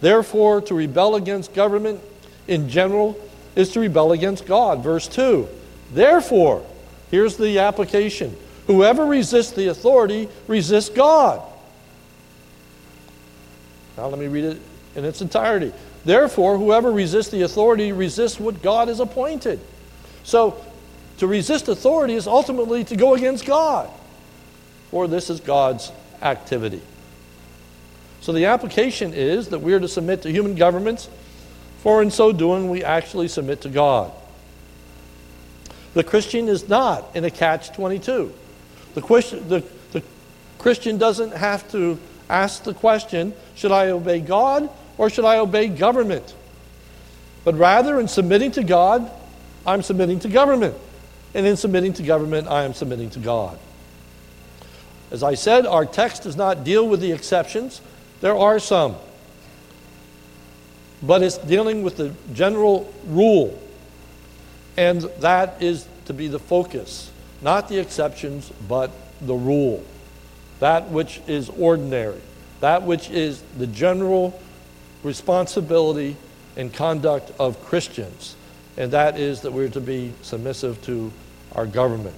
Therefore, 0.01 0.61
to 0.61 0.73
rebel 0.73 1.15
against 1.15 1.53
government 1.53 2.01
in 2.47 2.67
general 2.67 3.17
is 3.55 3.69
to 3.73 3.79
rebel 3.79 4.11
against 4.11 4.45
God. 4.47 4.83
Verse 4.83 5.07
2. 5.07 5.47
Therefore, 5.93 6.65
here's 7.11 7.37
the 7.37 7.59
application 7.59 8.35
whoever 8.67 9.05
resists 9.05 9.51
the 9.51 9.67
authority 9.67 10.29
resists 10.47 10.89
God. 10.89 11.41
Now, 13.97 14.07
let 14.07 14.17
me 14.19 14.27
read 14.27 14.45
it 14.45 14.61
in 14.95 15.05
its 15.05 15.21
entirety. 15.21 15.73
Therefore, 16.05 16.57
whoever 16.57 16.91
resists 16.91 17.29
the 17.29 17.43
authority 17.43 17.91
resists 17.91 18.39
what 18.39 18.61
God 18.61 18.87
has 18.87 18.99
appointed. 18.99 19.59
So, 20.23 20.63
to 21.17 21.27
resist 21.27 21.67
authority 21.67 22.15
is 22.15 22.25
ultimately 22.25 22.83
to 22.85 22.95
go 22.95 23.13
against 23.13 23.45
God, 23.45 23.89
for 24.89 25.07
this 25.07 25.29
is 25.29 25.39
God's 25.39 25.91
activity. 26.21 26.81
So, 28.21 28.31
the 28.33 28.45
application 28.45 29.13
is 29.13 29.49
that 29.49 29.59
we 29.59 29.73
are 29.73 29.79
to 29.79 29.87
submit 29.87 30.23
to 30.23 30.31
human 30.31 30.55
governments, 30.55 31.09
for 31.83 32.01
in 32.01 32.09
so 32.09 32.31
doing, 32.31 32.69
we 32.69 32.83
actually 32.83 33.27
submit 33.27 33.61
to 33.61 33.69
God. 33.69 34.11
The 35.93 36.03
Christian 36.03 36.47
is 36.47 36.69
not 36.69 37.15
in 37.15 37.25
a 37.25 37.31
catch 37.31 37.73
22. 37.73 38.33
The, 38.93 39.01
the, 39.01 39.63
the 39.91 40.03
Christian 40.57 40.97
doesn't 40.97 41.33
have 41.33 41.69
to 41.71 41.99
ask 42.29 42.63
the 42.63 42.73
question 42.73 43.33
should 43.55 43.71
I 43.71 43.89
obey 43.89 44.21
God 44.21 44.69
or 44.97 45.09
should 45.09 45.25
I 45.25 45.37
obey 45.37 45.67
government? 45.67 46.35
But 47.43 47.55
rather, 47.55 47.99
in 47.99 48.07
submitting 48.07 48.51
to 48.51 48.63
God, 48.63 49.11
I'm 49.65 49.81
submitting 49.81 50.19
to 50.19 50.29
government. 50.29 50.75
And 51.33 51.45
in 51.45 51.57
submitting 51.57 51.93
to 51.93 52.03
government, 52.03 52.47
I 52.47 52.63
am 52.63 52.73
submitting 52.73 53.09
to 53.11 53.19
God. 53.19 53.57
As 55.11 55.23
I 55.23 55.35
said, 55.35 55.65
our 55.65 55.85
text 55.85 56.23
does 56.23 56.35
not 56.35 56.63
deal 56.63 56.87
with 56.87 57.01
the 57.01 57.11
exceptions. 57.11 57.81
There 58.21 58.37
are 58.37 58.59
some. 58.59 58.95
But 61.01 61.23
it's 61.23 61.37
dealing 61.37 61.83
with 61.83 61.97
the 61.97 62.13
general 62.33 62.93
rule. 63.07 63.59
And 64.81 65.01
that 65.19 65.61
is 65.61 65.87
to 66.05 66.13
be 66.13 66.27
the 66.27 66.39
focus. 66.39 67.11
Not 67.39 67.69
the 67.69 67.77
exceptions, 67.77 68.51
but 68.67 68.89
the 69.21 69.35
rule. 69.35 69.83
That 70.59 70.89
which 70.89 71.21
is 71.27 71.49
ordinary. 71.49 72.19
That 72.61 72.81
which 72.81 73.11
is 73.11 73.43
the 73.59 73.67
general 73.67 74.41
responsibility 75.03 76.17
and 76.57 76.73
conduct 76.73 77.31
of 77.39 77.63
Christians, 77.63 78.35
and 78.75 78.91
that 78.91 79.19
is 79.19 79.41
that 79.41 79.53
we're 79.53 79.69
to 79.69 79.79
be 79.79 80.13
submissive 80.23 80.81
to 80.85 81.13
our 81.53 81.67
government. 81.67 82.15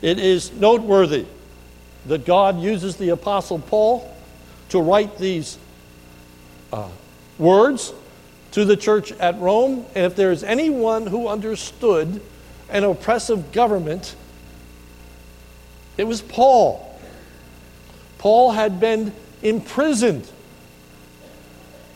It 0.00 0.18
is 0.18 0.50
noteworthy 0.50 1.26
that 2.06 2.24
God 2.24 2.58
uses 2.58 2.96
the 2.96 3.10
Apostle 3.10 3.58
Paul 3.58 4.16
to 4.70 4.80
write 4.80 5.18
these 5.18 5.58
uh, 6.72 6.88
words 7.38 7.92
to 8.52 8.64
the 8.64 8.76
church 8.76 9.12
at 9.12 9.38
Rome, 9.40 9.84
and 9.94 10.06
if 10.06 10.16
there 10.16 10.30
is 10.30 10.44
anyone 10.44 11.06
who 11.06 11.28
understood 11.28 12.20
an 12.68 12.84
oppressive 12.84 13.52
government, 13.52 14.14
it 15.96 16.04
was 16.04 16.22
Paul. 16.22 16.98
Paul 18.18 18.52
had 18.52 18.80
been 18.80 19.12
imprisoned 19.42 20.28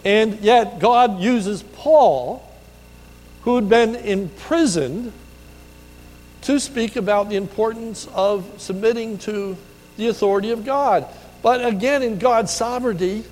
and 0.07 0.39
yet, 0.39 0.79
God 0.79 1.19
uses 1.19 1.65
Paul, 1.65 2.49
who 3.43 3.57
had 3.57 3.69
been 3.69 3.97
imprisoned, 3.97 5.13
to 6.43 6.61
speak 6.61 6.95
about 6.95 7.29
the 7.29 7.35
importance 7.35 8.07
of 8.15 8.49
submitting 8.57 9.19
to 9.19 9.57
the 9.97 10.07
authority 10.07 10.53
of 10.53 10.65
God. 10.65 11.09
But 11.43 11.67
again, 11.67 12.05
in 12.05 12.21
God's 12.21 12.53
sovereignty, 12.53 13.25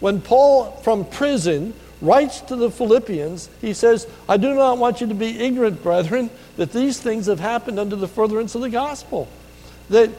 when 0.00 0.20
Paul 0.20 0.72
from 0.82 1.06
prison 1.06 1.72
writes 2.00 2.40
to 2.42 2.56
the 2.56 2.70
Philippians, 2.70 3.50
he 3.60 3.74
says, 3.74 4.06
I 4.28 4.36
do 4.36 4.54
not 4.54 4.78
want 4.78 5.00
you 5.00 5.06
to 5.08 5.14
be 5.14 5.38
ignorant, 5.38 5.82
brethren, 5.82 6.30
that 6.56 6.72
these 6.72 7.00
things 7.00 7.26
have 7.26 7.40
happened 7.40 7.78
under 7.78 7.96
the 7.96 8.08
furtherance 8.08 8.54
of 8.54 8.62
the 8.62 8.70
gospel. 8.70 9.28
That 9.90 10.10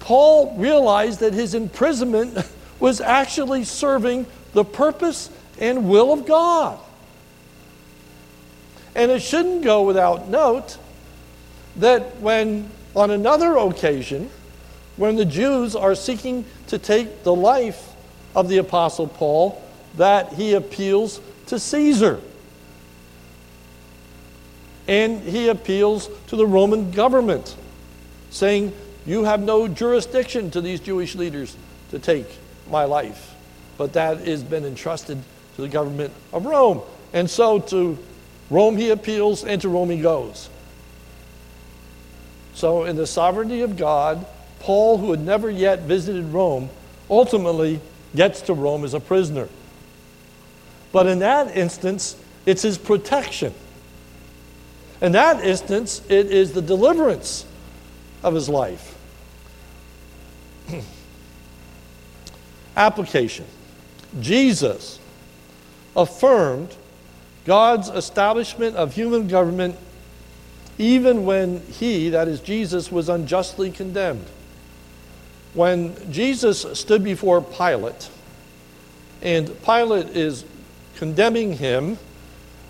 Paul 0.00 0.54
realized 0.56 1.20
that 1.20 1.34
his 1.34 1.54
imprisonment 1.54 2.38
was 2.80 3.00
actually 3.00 3.64
serving 3.64 4.26
the 4.52 4.64
purpose 4.64 5.30
and 5.60 5.88
will 5.88 6.12
of 6.12 6.26
God. 6.26 6.78
And 8.94 9.10
it 9.10 9.22
shouldn't 9.22 9.62
go 9.62 9.84
without 9.84 10.28
note 10.28 10.78
that 11.76 12.16
when, 12.20 12.70
on 12.96 13.10
another 13.10 13.56
occasion, 13.56 14.30
when 14.96 15.14
the 15.14 15.24
Jews 15.24 15.76
are 15.76 15.94
seeking 15.94 16.44
to 16.66 16.78
take 16.78 17.22
the 17.22 17.34
life 17.34 17.94
of 18.34 18.48
the 18.48 18.58
Apostle 18.58 19.06
Paul, 19.06 19.62
that 19.98 20.32
he 20.32 20.54
appeals 20.54 21.20
to 21.46 21.58
Caesar. 21.58 22.20
And 24.86 25.20
he 25.20 25.48
appeals 25.48 26.08
to 26.28 26.36
the 26.36 26.46
Roman 26.46 26.90
government, 26.90 27.54
saying, 28.30 28.72
You 29.04 29.24
have 29.24 29.40
no 29.40 29.68
jurisdiction 29.68 30.50
to 30.52 30.60
these 30.62 30.80
Jewish 30.80 31.14
leaders 31.14 31.54
to 31.90 31.98
take 31.98 32.26
my 32.70 32.84
life. 32.84 33.34
But 33.76 33.92
that 33.92 34.26
has 34.26 34.42
been 34.42 34.64
entrusted 34.64 35.22
to 35.56 35.62
the 35.62 35.68
government 35.68 36.12
of 36.32 36.46
Rome. 36.46 36.80
And 37.12 37.28
so 37.28 37.58
to 37.58 37.98
Rome 38.50 38.76
he 38.76 38.90
appeals, 38.90 39.44
and 39.44 39.60
to 39.60 39.68
Rome 39.68 39.90
he 39.90 40.00
goes. 40.00 40.48
So, 42.54 42.84
in 42.84 42.96
the 42.96 43.06
sovereignty 43.06 43.60
of 43.60 43.76
God, 43.76 44.26
Paul, 44.60 44.98
who 44.98 45.10
had 45.10 45.20
never 45.20 45.50
yet 45.50 45.80
visited 45.80 46.24
Rome, 46.26 46.70
ultimately 47.08 47.80
gets 48.16 48.40
to 48.42 48.54
Rome 48.54 48.84
as 48.84 48.94
a 48.94 49.00
prisoner. 49.00 49.48
But 50.92 51.06
in 51.06 51.18
that 51.20 51.56
instance, 51.56 52.16
it's 52.46 52.62
his 52.62 52.78
protection. 52.78 53.52
In 55.00 55.12
that 55.12 55.44
instance, 55.44 56.02
it 56.08 56.26
is 56.26 56.52
the 56.52 56.62
deliverance 56.62 57.44
of 58.22 58.34
his 58.34 58.48
life. 58.48 58.96
Application 62.76 63.44
Jesus 64.20 64.98
affirmed 65.96 66.74
God's 67.44 67.88
establishment 67.88 68.76
of 68.76 68.94
human 68.94 69.28
government 69.28 69.76
even 70.78 71.24
when 71.24 71.60
he, 71.62 72.10
that 72.10 72.28
is 72.28 72.40
Jesus, 72.40 72.90
was 72.92 73.08
unjustly 73.08 73.70
condemned. 73.70 74.24
When 75.54 76.12
Jesus 76.12 76.64
stood 76.78 77.02
before 77.02 77.40
Pilate, 77.40 78.08
and 79.20 79.60
Pilate 79.64 80.10
is 80.10 80.44
condemning 80.98 81.54
him, 81.54 81.96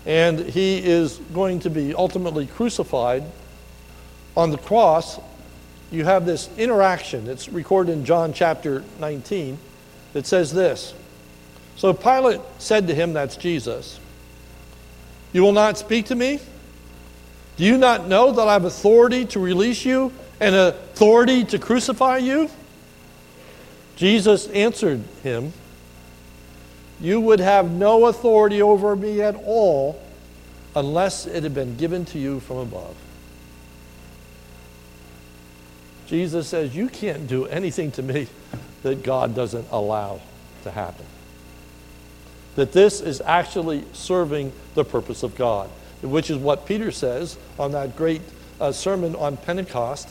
and 0.05 0.39
he 0.39 0.77
is 0.77 1.17
going 1.33 1.59
to 1.61 1.69
be 1.69 1.93
ultimately 1.93 2.47
crucified 2.47 3.23
on 4.37 4.51
the 4.51 4.57
cross, 4.57 5.19
you 5.91 6.05
have 6.05 6.25
this 6.25 6.49
interaction. 6.57 7.27
It's 7.27 7.49
recorded 7.49 7.91
in 7.91 8.05
John 8.05 8.31
chapter 8.31 8.83
19 8.99 9.57
that 10.13 10.25
says 10.25 10.53
this 10.53 10.93
so 11.79 11.93
Pilate 11.93 12.41
said 12.57 12.87
to 12.87 12.93
him, 12.93 13.13
That's 13.13 13.37
Jesus, 13.37 14.01
You 15.31 15.43
will 15.43 15.53
not 15.53 15.77
speak 15.77 16.07
to 16.07 16.15
me? 16.15 16.41
Do 17.55 17.63
you 17.63 17.77
not 17.77 18.05
know 18.05 18.33
that 18.33 18.47
I 18.47 18.53
have 18.53 18.65
authority 18.65 19.23
to 19.27 19.39
release 19.39 19.85
you 19.85 20.11
and 20.41 20.55
authority 20.55 21.45
to 21.45 21.57
crucify 21.57 22.17
you? 22.17 22.49
Jesus 23.95 24.47
answered 24.47 25.03
him, 25.23 25.53
You 27.01 27.21
would 27.21 27.39
have 27.39 27.71
no 27.71 28.07
authority 28.07 28.61
over 28.61 28.95
me 28.95 29.21
at 29.21 29.35
all 29.35 30.01
unless 30.75 31.25
it 31.25 31.43
had 31.43 31.53
been 31.53 31.77
given 31.77 32.05
to 32.05 32.19
you 32.19 32.39
from 32.41 32.57
above. 32.57 32.95
Jesus 36.07 36.47
says, 36.47 36.75
You 36.75 36.89
can't 36.89 37.27
do 37.27 37.45
anything 37.45 37.91
to 37.91 38.03
me 38.03 38.27
that 38.83 39.03
God 39.03 39.35
doesn't 39.35 39.67
allow 39.71 40.21
to 40.63 40.71
happen 40.71 41.05
that 42.59 42.73
this 42.73 42.99
is 42.99 43.21
actually 43.21 43.85
serving 43.93 44.51
the 44.75 44.83
purpose 44.83 45.23
of 45.23 45.33
God, 45.37 45.69
which 46.01 46.29
is 46.29 46.37
what 46.37 46.65
Peter 46.65 46.91
says 46.91 47.37
on 47.57 47.71
that 47.71 47.95
great 47.95 48.21
uh, 48.59 48.73
sermon 48.73 49.15
on 49.15 49.37
Pentecost 49.37 50.09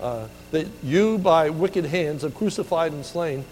uh, 0.00 0.26
that 0.50 0.66
you, 0.82 1.18
by 1.18 1.50
wicked 1.50 1.84
hands, 1.84 2.22
have 2.22 2.34
crucified 2.34 2.90
and 2.90 3.06
slain 3.06 3.44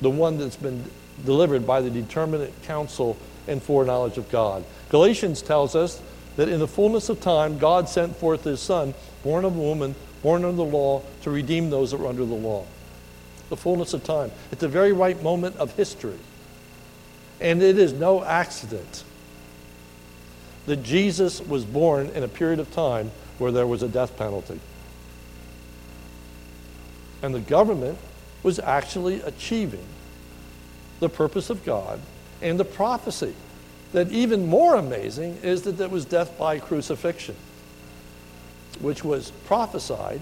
the 0.00 0.10
one 0.10 0.36
that's 0.36 0.56
been 0.56 0.84
delivered 1.24 1.66
by 1.66 1.80
the 1.80 1.90
determinate 1.90 2.52
counsel 2.62 3.16
and 3.46 3.62
foreknowledge 3.62 4.18
of 4.18 4.30
God. 4.30 4.64
Galatians 4.90 5.42
tells 5.42 5.74
us 5.74 6.00
that 6.36 6.48
in 6.48 6.60
the 6.60 6.68
fullness 6.68 7.08
of 7.08 7.20
time, 7.20 7.58
God 7.58 7.88
sent 7.88 8.16
forth 8.16 8.44
his 8.44 8.60
Son, 8.60 8.94
born 9.24 9.44
of 9.44 9.56
a 9.56 9.60
woman, 9.60 9.94
born 10.22 10.44
under 10.44 10.56
the 10.56 10.64
law, 10.64 11.02
to 11.22 11.30
redeem 11.30 11.70
those 11.70 11.90
that 11.90 11.98
were 11.98 12.06
under 12.06 12.24
the 12.24 12.34
law. 12.34 12.64
The 13.48 13.56
fullness 13.56 13.94
of 13.94 14.04
time. 14.04 14.30
At 14.52 14.58
the 14.58 14.68
very 14.68 14.92
right 14.92 15.20
moment 15.22 15.56
of 15.56 15.74
history. 15.74 16.18
And 17.40 17.62
it 17.62 17.78
is 17.78 17.92
no 17.92 18.22
accident 18.24 19.04
that 20.66 20.82
Jesus 20.82 21.40
was 21.40 21.64
born 21.64 22.08
in 22.08 22.22
a 22.22 22.28
period 22.28 22.60
of 22.60 22.70
time 22.72 23.10
where 23.38 23.50
there 23.50 23.66
was 23.66 23.82
a 23.82 23.88
death 23.88 24.16
penalty. 24.16 24.60
And 27.22 27.34
the 27.34 27.40
government 27.40 27.98
was 28.42 28.58
actually 28.58 29.20
achieving 29.22 29.86
the 31.00 31.08
purpose 31.08 31.50
of 31.50 31.64
God 31.64 32.00
and 32.42 32.58
the 32.58 32.64
prophecy. 32.64 33.34
That 33.92 34.10
even 34.10 34.46
more 34.46 34.76
amazing 34.76 35.38
is 35.42 35.62
that 35.62 35.80
it 35.80 35.90
was 35.90 36.04
death 36.04 36.36
by 36.38 36.58
crucifixion, 36.58 37.36
which 38.80 39.02
was 39.02 39.30
prophesied 39.46 40.20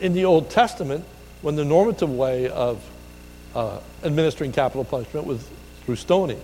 in 0.00 0.12
the 0.12 0.24
Old 0.24 0.50
Testament 0.50 1.04
when 1.42 1.54
the 1.54 1.64
normative 1.64 2.10
way 2.10 2.48
of 2.48 2.84
uh, 3.54 3.78
administering 4.02 4.52
capital 4.52 4.84
punishment 4.84 5.26
was 5.26 5.46
through 5.84 5.96
stoning. 5.96 6.40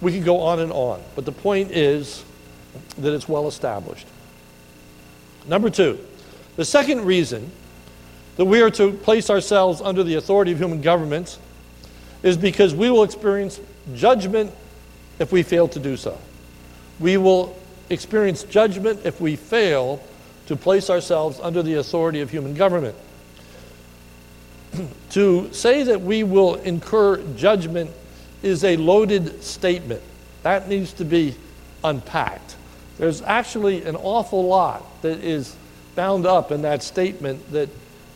We 0.00 0.12
could 0.12 0.24
go 0.24 0.40
on 0.40 0.60
and 0.60 0.72
on, 0.72 1.02
but 1.14 1.24
the 1.24 1.32
point 1.32 1.70
is 1.70 2.22
that 2.98 3.14
it's 3.14 3.28
well 3.28 3.48
established. 3.48 4.06
Number 5.48 5.70
two, 5.70 5.98
the 6.56 6.64
second 6.64 7.04
reason 7.04 7.50
that 8.36 8.44
we 8.44 8.60
are 8.60 8.70
to 8.72 8.92
place 8.92 9.30
ourselves 9.30 9.80
under 9.80 10.02
the 10.02 10.16
authority 10.16 10.52
of 10.52 10.58
human 10.58 10.82
governments 10.82 11.38
is 12.26 12.36
because 12.36 12.74
we 12.74 12.90
will 12.90 13.04
experience 13.04 13.60
judgment 13.94 14.52
if 15.20 15.30
we 15.30 15.44
fail 15.44 15.68
to 15.68 15.78
do 15.78 15.96
so. 15.96 16.18
We 16.98 17.16
will 17.18 17.56
experience 17.88 18.42
judgment 18.42 19.00
if 19.04 19.20
we 19.20 19.36
fail 19.36 20.02
to 20.46 20.56
place 20.56 20.90
ourselves 20.90 21.38
under 21.40 21.62
the 21.62 21.74
authority 21.74 22.20
of 22.20 22.30
human 22.30 22.54
government. 22.54 22.96
to 25.10 25.52
say 25.52 25.84
that 25.84 26.00
we 26.00 26.24
will 26.24 26.56
incur 26.56 27.22
judgment 27.36 27.92
is 28.42 28.64
a 28.64 28.76
loaded 28.76 29.44
statement. 29.44 30.02
That 30.42 30.68
needs 30.68 30.92
to 30.94 31.04
be 31.04 31.36
unpacked. 31.84 32.56
There's 32.98 33.22
actually 33.22 33.84
an 33.84 33.94
awful 33.94 34.44
lot 34.48 34.84
that 35.02 35.22
is 35.22 35.54
bound 35.94 36.26
up 36.26 36.50
in 36.50 36.62
that 36.62 36.82
statement 36.82 37.52
that 37.52 37.68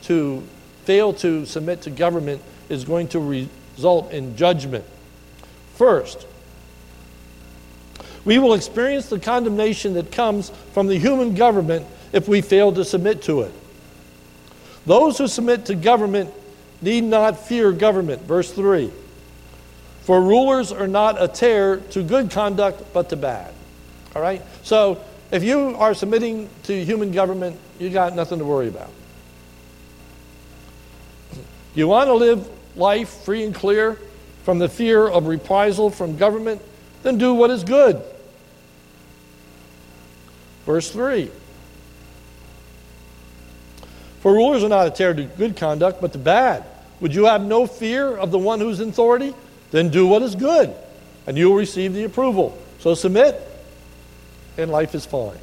to 0.02 0.42
fail 0.84 1.12
to 1.14 1.46
submit 1.46 1.82
to 1.82 1.90
government 1.90 2.42
is 2.68 2.84
going 2.84 3.06
to 3.08 3.20
result 3.80 4.12
in 4.12 4.36
judgment. 4.36 4.84
First, 5.76 6.26
we 8.26 8.38
will 8.38 8.52
experience 8.52 9.08
the 9.08 9.18
condemnation 9.18 9.94
that 9.94 10.12
comes 10.12 10.50
from 10.72 10.86
the 10.86 10.98
human 10.98 11.34
government 11.34 11.86
if 12.12 12.28
we 12.28 12.42
fail 12.42 12.72
to 12.72 12.84
submit 12.84 13.22
to 13.22 13.40
it. 13.40 13.52
Those 14.84 15.16
who 15.16 15.26
submit 15.26 15.64
to 15.66 15.74
government 15.74 16.30
need 16.82 17.04
not 17.04 17.40
fear 17.40 17.72
government. 17.72 18.20
Verse 18.20 18.52
3 18.52 18.92
For 20.02 20.20
rulers 20.20 20.72
are 20.72 20.88
not 20.88 21.16
a 21.18 21.26
terror 21.26 21.78
to 21.92 22.02
good 22.02 22.30
conduct, 22.30 22.92
but 22.92 23.08
to 23.08 23.16
bad. 23.16 23.54
All 24.14 24.20
right? 24.20 24.42
So 24.62 25.02
if 25.30 25.42
you 25.42 25.74
are 25.78 25.94
submitting 25.94 26.50
to 26.64 26.84
human 26.84 27.12
government, 27.12 27.58
you 27.78 27.88
got 27.88 28.14
nothing 28.14 28.40
to 28.40 28.44
worry 28.44 28.68
about. 28.68 28.90
You 31.74 31.88
want 31.88 32.08
to 32.08 32.14
live 32.14 32.59
life 32.76 33.08
free 33.24 33.44
and 33.44 33.54
clear 33.54 33.98
from 34.44 34.58
the 34.58 34.68
fear 34.68 35.06
of 35.06 35.26
reprisal 35.26 35.90
from 35.90 36.16
government? 36.16 36.62
Then 37.02 37.18
do 37.18 37.34
what 37.34 37.50
is 37.50 37.64
good. 37.64 38.02
Verse 40.66 40.90
3 40.90 41.30
For 44.20 44.32
rulers 44.32 44.62
are 44.62 44.68
not 44.68 44.86
a 44.86 44.90
terror 44.90 45.14
to 45.14 45.24
good 45.24 45.56
conduct, 45.56 46.00
but 46.00 46.12
to 46.12 46.18
bad. 46.18 46.64
Would 47.00 47.14
you 47.14 47.24
have 47.24 47.42
no 47.42 47.66
fear 47.66 48.14
of 48.16 48.30
the 48.30 48.38
one 48.38 48.60
who's 48.60 48.80
in 48.80 48.90
authority? 48.90 49.34
Then 49.70 49.88
do 49.88 50.06
what 50.06 50.22
is 50.22 50.34
good, 50.34 50.74
and 51.26 51.38
you 51.38 51.48
will 51.48 51.56
receive 51.56 51.94
the 51.94 52.04
approval. 52.04 52.56
So 52.80 52.94
submit, 52.94 53.40
and 54.58 54.70
life 54.70 54.94
is 54.94 55.06
fine. 55.06 55.38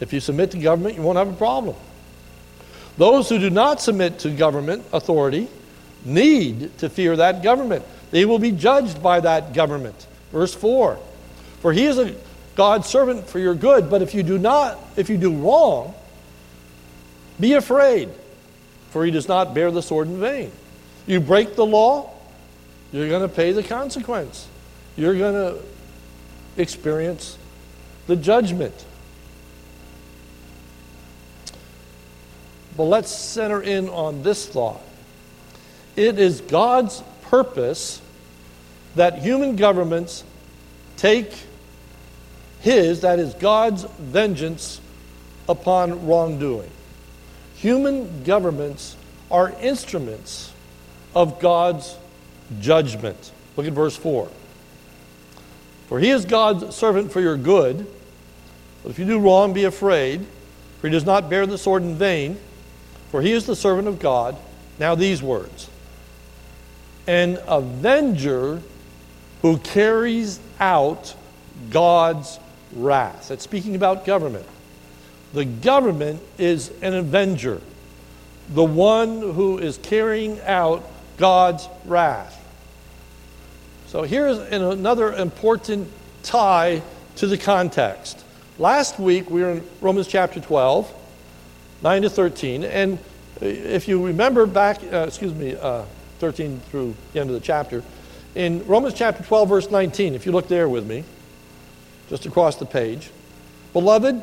If 0.00 0.12
you 0.12 0.20
submit 0.20 0.50
to 0.52 0.58
government, 0.58 0.96
you 0.96 1.02
won't 1.02 1.18
have 1.18 1.28
a 1.28 1.36
problem. 1.36 1.76
Those 2.96 3.28
who 3.28 3.38
do 3.38 3.50
not 3.50 3.80
submit 3.80 4.20
to 4.20 4.30
government 4.30 4.84
authority 4.92 5.48
need 6.04 6.76
to 6.78 6.88
fear 6.88 7.16
that 7.16 7.42
government. 7.42 7.84
They 8.10 8.24
will 8.24 8.38
be 8.38 8.52
judged 8.52 9.02
by 9.02 9.20
that 9.20 9.52
government. 9.52 10.06
Verse 10.30 10.54
4 10.54 10.98
For 11.60 11.72
he 11.72 11.86
is 11.86 11.98
a 11.98 12.14
God's 12.54 12.86
servant 12.86 13.26
for 13.26 13.38
your 13.38 13.54
good, 13.54 13.90
but 13.90 14.02
if 14.02 14.14
you 14.14 14.22
do 14.22 14.38
not, 14.38 14.78
if 14.96 15.10
you 15.10 15.16
do 15.16 15.34
wrong, 15.34 15.94
be 17.40 17.54
afraid, 17.54 18.10
for 18.90 19.04
he 19.04 19.10
does 19.10 19.26
not 19.26 19.54
bear 19.54 19.70
the 19.72 19.82
sword 19.82 20.06
in 20.06 20.20
vain. 20.20 20.52
You 21.06 21.20
break 21.20 21.56
the 21.56 21.66
law, 21.66 22.10
you're 22.92 23.08
going 23.08 23.28
to 23.28 23.34
pay 23.34 23.50
the 23.50 23.62
consequence. 23.62 24.46
You're 24.96 25.18
going 25.18 25.34
to 25.34 25.60
experience 26.56 27.36
the 28.06 28.14
judgment. 28.14 28.84
But 32.76 32.84
let's 32.84 33.10
center 33.10 33.62
in 33.62 33.88
on 33.88 34.22
this 34.22 34.46
thought. 34.46 34.80
It 35.96 36.18
is 36.18 36.40
God's 36.40 37.02
purpose 37.22 38.00
that 38.96 39.18
human 39.18 39.56
governments 39.56 40.24
take 40.96 41.32
His, 42.60 43.00
that 43.00 43.18
is 43.18 43.34
God's 43.34 43.84
vengeance 43.84 44.80
upon 45.48 46.06
wrongdoing. 46.06 46.70
Human 47.56 48.24
governments 48.24 48.96
are 49.30 49.54
instruments 49.60 50.52
of 51.14 51.40
God's 51.40 51.96
judgment. 52.60 53.32
Look 53.56 53.66
at 53.66 53.72
verse 53.72 53.96
4. 53.96 54.28
For 55.88 55.98
he 55.98 56.10
is 56.10 56.24
God's 56.24 56.74
servant 56.74 57.12
for 57.12 57.20
your 57.20 57.36
good. 57.36 57.86
But 58.82 58.90
if 58.90 58.98
you 58.98 59.04
do 59.04 59.18
wrong, 59.18 59.52
be 59.52 59.64
afraid, 59.64 60.26
for 60.80 60.88
he 60.88 60.92
does 60.92 61.06
not 61.06 61.30
bear 61.30 61.46
the 61.46 61.58
sword 61.58 61.82
in 61.82 61.96
vain, 61.96 62.38
for 63.14 63.22
he 63.22 63.30
is 63.30 63.46
the 63.46 63.54
servant 63.54 63.86
of 63.86 64.00
God. 64.00 64.36
Now, 64.80 64.96
these 64.96 65.22
words 65.22 65.70
an 67.06 67.38
avenger 67.46 68.60
who 69.40 69.58
carries 69.58 70.40
out 70.58 71.14
God's 71.70 72.40
wrath. 72.72 73.28
That's 73.28 73.44
speaking 73.44 73.76
about 73.76 74.04
government. 74.04 74.46
The 75.32 75.44
government 75.44 76.22
is 76.38 76.72
an 76.82 76.92
avenger, 76.92 77.60
the 78.48 78.64
one 78.64 79.20
who 79.20 79.58
is 79.58 79.78
carrying 79.78 80.40
out 80.40 80.82
God's 81.16 81.68
wrath. 81.84 82.44
So 83.86 84.02
here's 84.02 84.38
another 84.38 85.12
important 85.12 85.88
tie 86.24 86.82
to 87.14 87.28
the 87.28 87.38
context. 87.38 88.24
Last 88.58 88.98
week 88.98 89.30
we 89.30 89.42
were 89.42 89.52
in 89.52 89.68
Romans 89.80 90.08
chapter 90.08 90.40
12, 90.40 90.92
9 91.84 92.00
to 92.00 92.08
13, 92.08 92.64
and 92.64 92.98
if 93.42 93.86
you 93.86 94.06
remember 94.06 94.46
back, 94.46 94.80
uh, 94.90 95.04
excuse 95.06 95.34
me, 95.34 95.54
uh, 95.54 95.84
13 96.18 96.58
through 96.70 96.94
the 97.12 97.20
end 97.20 97.28
of 97.28 97.34
the 97.34 97.40
chapter, 97.40 97.84
in 98.34 98.66
Romans 98.66 98.94
chapter 98.94 99.22
12, 99.22 99.48
verse 99.50 99.70
19, 99.70 100.14
if 100.14 100.24
you 100.24 100.32
look 100.32 100.48
there 100.48 100.66
with 100.66 100.86
me, 100.86 101.04
just 102.08 102.24
across 102.24 102.56
the 102.56 102.64
page, 102.64 103.10
Beloved, 103.74 104.22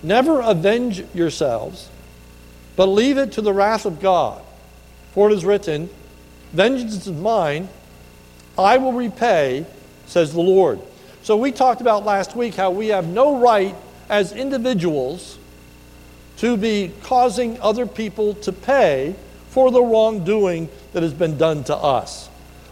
never 0.00 0.40
avenge 0.40 1.02
yourselves, 1.12 1.88
but 2.76 2.86
leave 2.86 3.18
it 3.18 3.32
to 3.32 3.42
the 3.42 3.52
wrath 3.52 3.84
of 3.84 4.00
God. 4.00 4.40
For 5.12 5.28
it 5.28 5.34
is 5.34 5.44
written, 5.44 5.90
Vengeance 6.52 7.04
is 7.04 7.12
mine, 7.12 7.68
I 8.56 8.76
will 8.76 8.92
repay, 8.92 9.66
says 10.06 10.34
the 10.34 10.40
Lord. 10.40 10.78
So 11.24 11.36
we 11.36 11.50
talked 11.50 11.80
about 11.80 12.04
last 12.04 12.36
week 12.36 12.54
how 12.54 12.70
we 12.70 12.88
have 12.88 13.08
no 13.08 13.38
right 13.38 13.74
as 14.08 14.30
individuals 14.30 15.38
to 16.40 16.56
be 16.56 16.92
causing 17.02 17.60
other 17.60 17.86
people 17.86 18.34
to 18.34 18.52
pay 18.52 19.14
for 19.48 19.70
the 19.70 19.82
wrongdoing 19.82 20.68
that 20.92 21.02
has 21.02 21.14
been 21.14 21.38
done 21.38 21.64
to 21.64 21.76
us. 21.76 22.28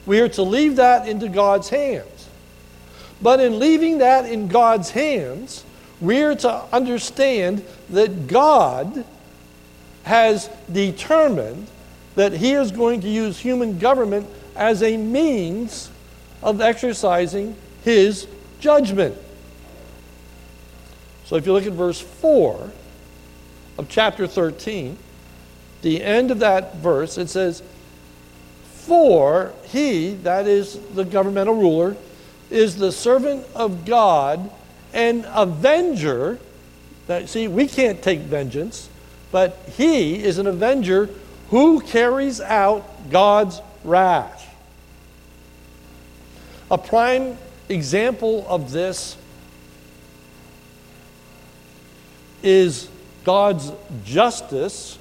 We 0.07 0.21
are 0.21 0.29
to 0.31 0.43
leave 0.43 0.77
that 0.77 1.09
into 1.09 1.29
God's 1.29 1.69
hands. 1.69 2.29
But 3.21 3.41
in 3.41 3.59
leaving 3.59 3.99
that 3.99 4.27
in 4.27 4.49
God's 4.49 4.91
hands, 4.91 5.65
we 6.01 6.23
are 6.23 6.35
to 6.37 6.63
understand 6.73 7.65
that 7.91 8.27
God 8.27 9.05
has 10.05 10.49
determined 10.73 11.67
that 12.15 12.33
He 12.33 12.53
is 12.53 12.73
going 12.73 13.01
to 13.03 13.09
use 13.09 13.39
human 13.39 13.79
government 13.79 14.27
as 14.57 14.83
a 14.83 14.97
means 14.97 15.91
of 16.43 16.61
exercising 16.61 17.57
his 17.83 18.27
judgment. 18.61 19.17
So 21.25 21.37
if 21.37 21.47
you 21.47 21.53
look 21.53 21.67
at 21.67 21.73
verse 21.73 22.01
4 22.01 22.71
of 23.79 23.89
chapter 23.89 24.27
13, 24.27 24.99
the 25.83 26.03
end 26.03 26.31
of 26.33 26.41
that 26.41 26.77
verse, 26.77 27.17
it 27.17 27.29
says, 27.29 27.63
For 28.75 29.53
he, 29.65 30.15
that 30.17 30.49
is 30.49 30.79
the 30.95 31.05
governmental 31.05 31.55
ruler, 31.55 31.97
is 32.51 32.77
the 32.77 32.91
servant 32.91 33.47
of 33.55 33.85
God, 33.85 34.51
an 34.93 35.25
avenger. 35.29 36.39
That, 37.07 37.29
see, 37.29 37.47
we 37.47 37.69
can't 37.69 38.03
take 38.03 38.21
vengeance, 38.21 38.91
but 39.31 39.57
he 39.77 40.23
is 40.23 40.39
an 40.39 40.49
avenger 40.49 41.09
who 41.51 41.81
carries 41.81 42.41
out 42.41 43.11
God's 43.11 43.61
wrath. 43.85 44.45
A 46.71 46.77
prime 46.77 47.39
example 47.69 48.45
of 48.49 48.73
this 48.73 49.17
is 52.43 52.89
God's 53.29 53.73
justice 54.07 54.99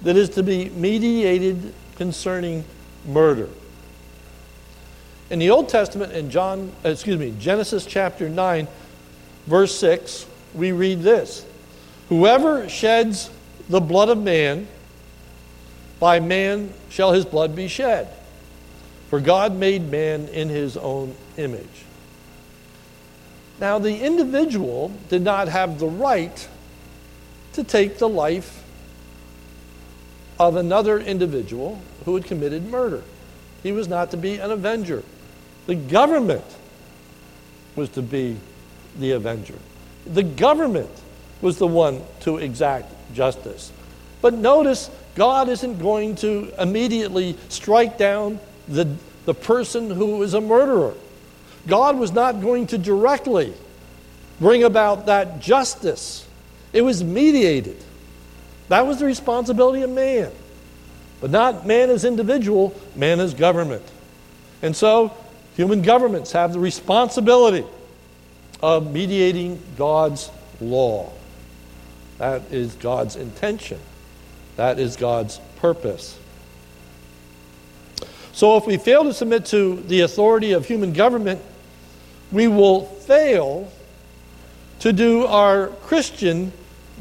that 0.00 0.16
is 0.16 0.30
to 0.30 0.42
be 0.42 0.70
mediated 0.70 1.74
concerning 1.96 2.64
murder. 3.04 3.50
In 5.28 5.38
the 5.38 5.50
Old 5.50 5.68
Testament, 5.68 6.14
in 6.14 6.30
John, 6.30 6.72
uh, 6.82 6.88
excuse 6.88 7.18
me, 7.18 7.34
Genesis 7.38 7.84
chapter 7.84 8.30
9, 8.30 8.66
verse 9.46 9.78
6, 9.78 10.24
we 10.54 10.72
read 10.72 11.02
this 11.02 11.44
Whoever 12.08 12.70
sheds 12.70 13.28
the 13.68 13.80
blood 13.80 14.08
of 14.08 14.16
man, 14.16 14.66
by 16.00 16.20
man 16.20 16.72
shall 16.88 17.12
his 17.12 17.26
blood 17.26 17.54
be 17.54 17.68
shed. 17.68 18.08
For 19.10 19.20
God 19.20 19.54
made 19.54 19.90
man 19.90 20.28
in 20.28 20.48
his 20.48 20.78
own 20.78 21.14
image. 21.36 21.84
Now, 23.60 23.78
the 23.78 23.98
individual 23.98 24.90
did 25.10 25.20
not 25.20 25.48
have 25.48 25.78
the 25.78 25.86
right 25.86 26.48
to 27.58 27.64
take 27.64 27.98
the 27.98 28.08
life 28.08 28.62
of 30.38 30.54
another 30.54 31.00
individual 31.00 31.82
who 32.04 32.14
had 32.14 32.24
committed 32.24 32.64
murder. 32.70 33.02
He 33.64 33.72
was 33.72 33.88
not 33.88 34.12
to 34.12 34.16
be 34.16 34.36
an 34.36 34.52
avenger. 34.52 35.02
The 35.66 35.74
government 35.74 36.44
was 37.74 37.88
to 37.90 38.02
be 38.02 38.36
the 38.96 39.10
avenger. 39.10 39.56
The 40.06 40.22
government 40.22 40.90
was 41.40 41.58
the 41.58 41.66
one 41.66 42.00
to 42.20 42.36
exact 42.36 42.92
justice. 43.12 43.72
But 44.22 44.34
notice, 44.34 44.88
God 45.16 45.48
isn't 45.48 45.80
going 45.80 46.14
to 46.16 46.52
immediately 46.60 47.36
strike 47.48 47.98
down 47.98 48.38
the, 48.68 48.96
the 49.24 49.34
person 49.34 49.90
who 49.90 50.22
is 50.22 50.34
a 50.34 50.40
murderer. 50.40 50.94
God 51.66 51.98
was 51.98 52.12
not 52.12 52.40
going 52.40 52.68
to 52.68 52.78
directly 52.78 53.52
bring 54.38 54.62
about 54.62 55.06
that 55.06 55.40
justice. 55.40 56.27
It 56.72 56.82
was 56.82 57.02
mediated. 57.02 57.82
That 58.68 58.86
was 58.86 58.98
the 58.98 59.06
responsibility 59.06 59.82
of 59.82 59.90
man. 59.90 60.30
But 61.20 61.30
not 61.30 61.66
man 61.66 61.90
as 61.90 62.04
individual, 62.04 62.78
man 62.94 63.20
as 63.20 63.34
government. 63.34 63.82
And 64.62 64.76
so, 64.76 65.14
human 65.56 65.82
governments 65.82 66.32
have 66.32 66.52
the 66.52 66.60
responsibility 66.60 67.64
of 68.62 68.92
mediating 68.92 69.60
God's 69.76 70.30
law. 70.60 71.10
That 72.18 72.42
is 72.50 72.74
God's 72.74 73.16
intention. 73.16 73.78
That 74.56 74.78
is 74.78 74.96
God's 74.96 75.40
purpose. 75.56 76.18
So, 78.32 78.56
if 78.56 78.66
we 78.66 78.76
fail 78.76 79.04
to 79.04 79.14
submit 79.14 79.46
to 79.46 79.76
the 79.82 80.02
authority 80.02 80.52
of 80.52 80.66
human 80.66 80.92
government, 80.92 81.40
we 82.30 82.46
will 82.46 82.82
fail 82.84 83.70
to 84.80 84.92
do 84.92 85.26
our 85.26 85.68
Christian 85.68 86.52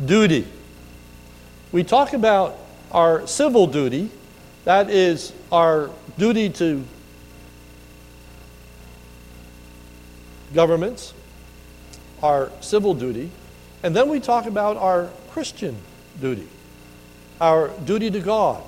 duty. 0.04 0.48
We 1.72 1.84
talk 1.84 2.14
about 2.14 2.58
our 2.92 3.28
civil 3.28 3.68
duty, 3.68 4.10
that 4.64 4.90
is 4.90 5.34
our 5.52 5.90
duty 6.18 6.50
to 6.50 6.84
governments, 10.54 11.14
our 12.24 12.52
civil 12.62 12.94
duty, 12.94 13.30
and 13.84 13.96
then 13.96 14.10
we 14.10 14.20
talk 14.20 14.46
about 14.46 14.78
our 14.78 15.10
Christian 15.30 15.78
duty, 16.20 16.48
our 17.40 17.70
duty 17.86 18.10
to 18.12 18.20
God. 18.20 18.64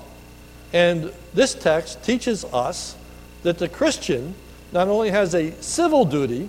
And 0.72 1.12
this 1.34 1.54
text 1.54 2.04
teaches 2.04 2.44
us 2.44 2.96
that 3.42 3.58
the 3.58 3.68
Christian 3.68 4.34
not 4.72 4.86
only 4.86 5.10
has 5.10 5.34
a 5.34 5.50
civil 5.60 6.04
duty, 6.04 6.48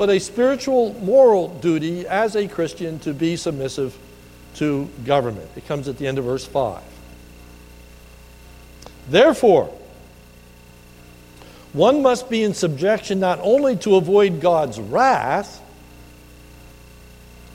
but 0.00 0.08
a 0.08 0.18
spiritual 0.18 0.94
moral 1.02 1.48
duty 1.48 2.06
as 2.06 2.34
a 2.34 2.48
Christian 2.48 2.98
to 3.00 3.12
be 3.12 3.36
submissive 3.36 3.98
to 4.54 4.88
government. 5.04 5.50
It 5.56 5.66
comes 5.66 5.88
at 5.88 5.98
the 5.98 6.06
end 6.06 6.16
of 6.16 6.24
verse 6.24 6.46
5. 6.46 6.82
Therefore, 9.10 9.76
one 11.74 12.00
must 12.00 12.30
be 12.30 12.42
in 12.42 12.54
subjection 12.54 13.20
not 13.20 13.40
only 13.42 13.76
to 13.76 13.96
avoid 13.96 14.40
God's 14.40 14.80
wrath, 14.80 15.60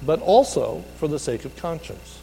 but 0.04 0.22
also 0.22 0.86
for 0.98 1.08
the 1.08 1.18
sake 1.18 1.46
of 1.46 1.56
conscience. 1.56 2.20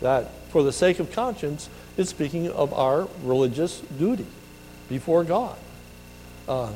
That 0.00 0.30
for 0.50 0.62
the 0.62 0.72
sake 0.72 1.00
of 1.00 1.10
conscience 1.10 1.68
is 1.96 2.08
speaking 2.08 2.48
of 2.52 2.72
our 2.72 3.08
religious 3.24 3.80
duty 3.80 4.26
before 4.88 5.24
God. 5.24 5.56
Uh, 6.46 6.70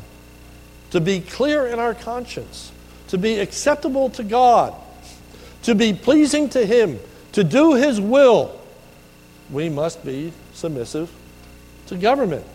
to 0.90 1.00
be 1.00 1.20
clear 1.20 1.68
in 1.68 1.78
our 1.78 1.94
conscience, 1.94 2.72
to 3.10 3.18
be 3.18 3.38
acceptable 3.38 4.10
to 4.10 4.22
God, 4.22 4.74
to 5.64 5.74
be 5.74 5.92
pleasing 5.92 6.48
to 6.50 6.64
Him, 6.64 6.98
to 7.32 7.44
do 7.44 7.74
His 7.74 8.00
will, 8.00 8.58
we 9.50 9.68
must 9.68 10.04
be 10.04 10.32
submissive 10.54 11.10
to 11.88 11.96
government. 11.96 12.46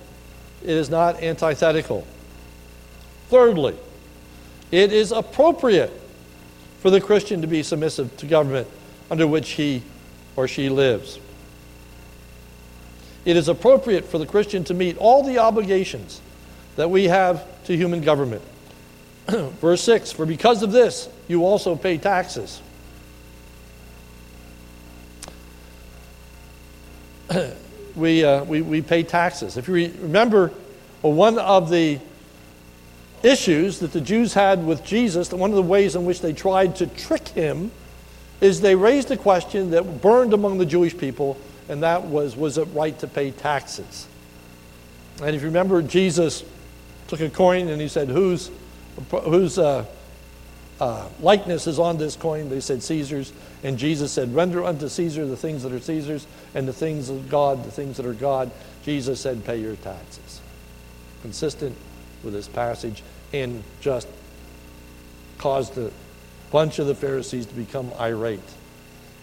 It 0.64 0.70
is 0.70 0.90
not 0.90 1.22
antithetical. 1.22 2.08
Thirdly, 3.30 3.76
it 4.72 4.94
is 4.94 5.12
appropriate 5.12 5.92
for 6.80 6.90
the 6.90 7.02
Christian 7.02 7.42
to 7.42 7.48
be 7.48 7.62
submissive 7.62 8.16
to 8.18 8.26
government 8.26 8.68
under 9.12 9.28
which 9.28 9.52
he 9.52 9.84
or 10.36 10.48
she 10.48 10.70
lives. 10.70 11.20
It 13.26 13.36
is 13.36 13.50
appropriate 13.50 14.06
for 14.06 14.20
the 14.20 14.26
Christian 14.26 14.64
to 14.66 14.74
meet 14.74 14.98
all 14.98 15.24
the 15.24 15.40
obligations 15.40 16.22
that 16.76 16.90
we 16.90 17.06
have 17.06 17.44
to 17.66 17.76
human 17.76 18.02
government. 18.02 18.42
Verse 19.28 19.82
6 19.82 20.12
For 20.12 20.26
because 20.26 20.64
of 20.64 20.72
this, 20.72 21.10
you 21.28 21.46
also 21.46 21.76
pay 21.76 21.98
taxes. 21.98 22.62
we, 27.96 28.24
uh, 28.24 28.44
we, 28.44 28.62
we 28.62 28.82
pay 28.82 29.04
taxes. 29.04 29.58
If 29.58 29.68
you 29.68 29.74
re- 29.74 29.94
remember, 30.00 30.52
well, 31.02 31.14
one 31.14 31.40
of 31.40 31.70
the 31.70 32.00
issues 33.24 33.80
that 33.80 33.92
the 33.92 34.02
Jews 34.02 34.34
had 34.34 34.66
with 34.66 34.84
Jesus, 34.84 35.32
one 35.32 35.50
of 35.50 35.56
the 35.56 35.62
ways 35.64 35.96
in 35.96 36.06
which 36.06 36.22
they 36.22 36.34
tried 36.34 36.76
to 36.78 36.88
trick 36.88 37.28
him, 37.30 37.72
is 38.42 38.62
they 38.62 38.76
raised 38.76 39.10
a 39.12 39.18
question 39.18 39.72
that 39.72 40.02
burned 40.02 40.34
among 40.34 40.58
the 40.58 40.66
Jewish 40.66 40.96
people, 40.96 41.38
and 41.68 41.82
that 41.82 42.04
was 42.04 42.36
was 42.36 42.58
it 42.58 42.66
right 42.74 42.98
to 43.00 43.08
pay 43.08 43.32
taxes? 43.32 44.08
And 45.22 45.36
if 45.36 45.42
you 45.42 45.48
remember, 45.48 45.82
Jesus 45.82 46.44
took 47.08 47.22
a 47.22 47.30
coin 47.30 47.70
and 47.70 47.82
he 47.82 47.88
said, 47.88 48.10
Whose, 48.10 48.52
whose 49.24 49.58
uh, 49.58 49.86
uh, 50.80 51.08
likeness 51.20 51.68
is 51.68 51.80
on 51.80 51.98
this 51.98 52.16
coin? 52.16 52.50
They 52.50 52.60
said, 52.60 52.84
Caesar's. 52.84 53.34
And 53.64 53.78
Jesus 53.78 54.12
said, 54.12 54.34
Render 54.34 54.64
unto 54.64 54.88
Caesar 54.88 55.26
the 55.26 55.38
things 55.38 55.64
that 55.64 55.72
are 55.72 55.80
Caesar's, 55.80 56.28
and 56.54 56.68
the 56.68 56.74
things 56.74 57.10
of 57.10 57.30
God, 57.30 57.64
the 57.64 57.72
things 57.72 57.98
that 57.98 58.06
are 58.06 58.14
God. 58.14 58.52
Jesus 58.84 59.20
said, 59.20 59.46
Pay 59.46 59.58
your 59.58 59.76
taxes. 59.78 60.42
Consistent 61.22 61.76
with 62.24 62.34
this 62.34 62.48
passage 62.48 63.04
and 63.34 63.64
just 63.82 64.08
caused 65.38 65.78
a 65.78 65.92
bunch 66.52 66.80
of 66.80 66.88
the 66.88 66.96
Pharisees 66.96 67.46
to 67.46 67.54
become 67.54 67.92
irate. 68.00 68.40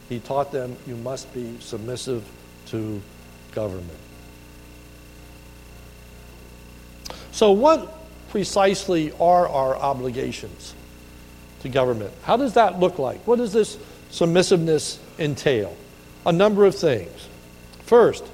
He 0.09 0.21
taught 0.21 0.53
them, 0.53 0.77
You 0.87 0.97
must 0.97 1.33
be 1.33 1.57
submissive 1.61 2.25
to 2.67 3.01
government. 3.53 3.99
So, 7.31 7.53
what 7.53 8.02
precisely 8.33 9.13
are 9.21 9.47
our 9.47 9.77
obligations 9.77 10.75
to 11.61 11.69
government? 11.69 12.13
How 12.23 12.39
does 12.39 12.55
that 12.55 12.81
look 12.81 12.99
like? 12.99 13.21
What 13.27 13.37
does 13.37 13.53
this 13.53 13.77
submissiveness 14.11 14.99
entail? 15.19 15.77
A 16.25 16.33
number 16.33 16.65
of 16.65 16.75
things. 16.75 17.29
First, 17.85 18.25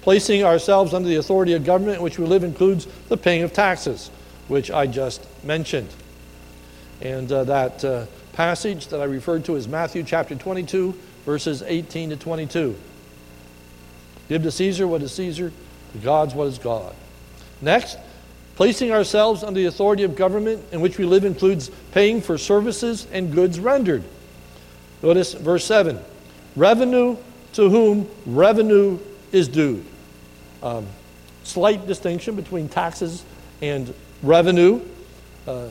placing 0.00 0.44
ourselves 0.44 0.94
under 0.94 1.10
the 1.10 1.16
authority 1.16 1.52
of 1.52 1.62
government 1.62 1.98
in 1.98 2.02
which 2.02 2.18
we 2.18 2.24
live 2.24 2.42
includes 2.42 2.86
the 3.08 3.18
paying 3.18 3.42
of 3.42 3.52
taxes 3.52 4.10
which 4.48 4.70
I 4.70 4.86
just 4.86 5.26
mentioned. 5.44 5.90
And 7.02 7.30
uh, 7.30 7.44
that 7.44 7.84
uh, 7.84 8.06
passage 8.32 8.88
that 8.88 9.00
I 9.02 9.04
referred 9.04 9.44
to 9.44 9.56
is 9.56 9.68
Matthew 9.68 10.04
chapter 10.04 10.34
22, 10.34 10.98
verses 11.26 11.62
18 11.62 12.10
to 12.10 12.16
22. 12.16 12.74
Give 14.30 14.42
to 14.42 14.50
Caesar 14.50 14.88
what 14.88 15.02
is 15.02 15.12
Caesar, 15.12 15.52
to 15.92 15.98
God's 15.98 16.34
what 16.34 16.46
is 16.48 16.58
God. 16.58 16.94
Next, 17.60 17.98
placing 18.56 18.92
ourselves 18.92 19.42
under 19.42 19.60
the 19.60 19.66
authority 19.66 20.02
of 20.02 20.16
government 20.16 20.62
in 20.72 20.80
which 20.80 20.98
we 20.98 21.04
live 21.04 21.24
includes 21.24 21.70
paying 21.92 22.20
for 22.20 22.38
services 22.38 23.06
and 23.12 23.32
goods 23.32 23.58
rendered. 23.58 24.04
Notice 25.02 25.34
verse 25.34 25.64
7 25.64 25.98
revenue 26.56 27.16
to 27.54 27.68
whom 27.68 28.08
revenue 28.26 28.98
is 29.32 29.48
due. 29.48 29.84
Um, 30.62 30.86
slight 31.42 31.86
distinction 31.86 32.36
between 32.36 32.68
taxes 32.68 33.24
and 33.60 33.92
revenue. 34.22 34.80
Uh, 35.46 35.68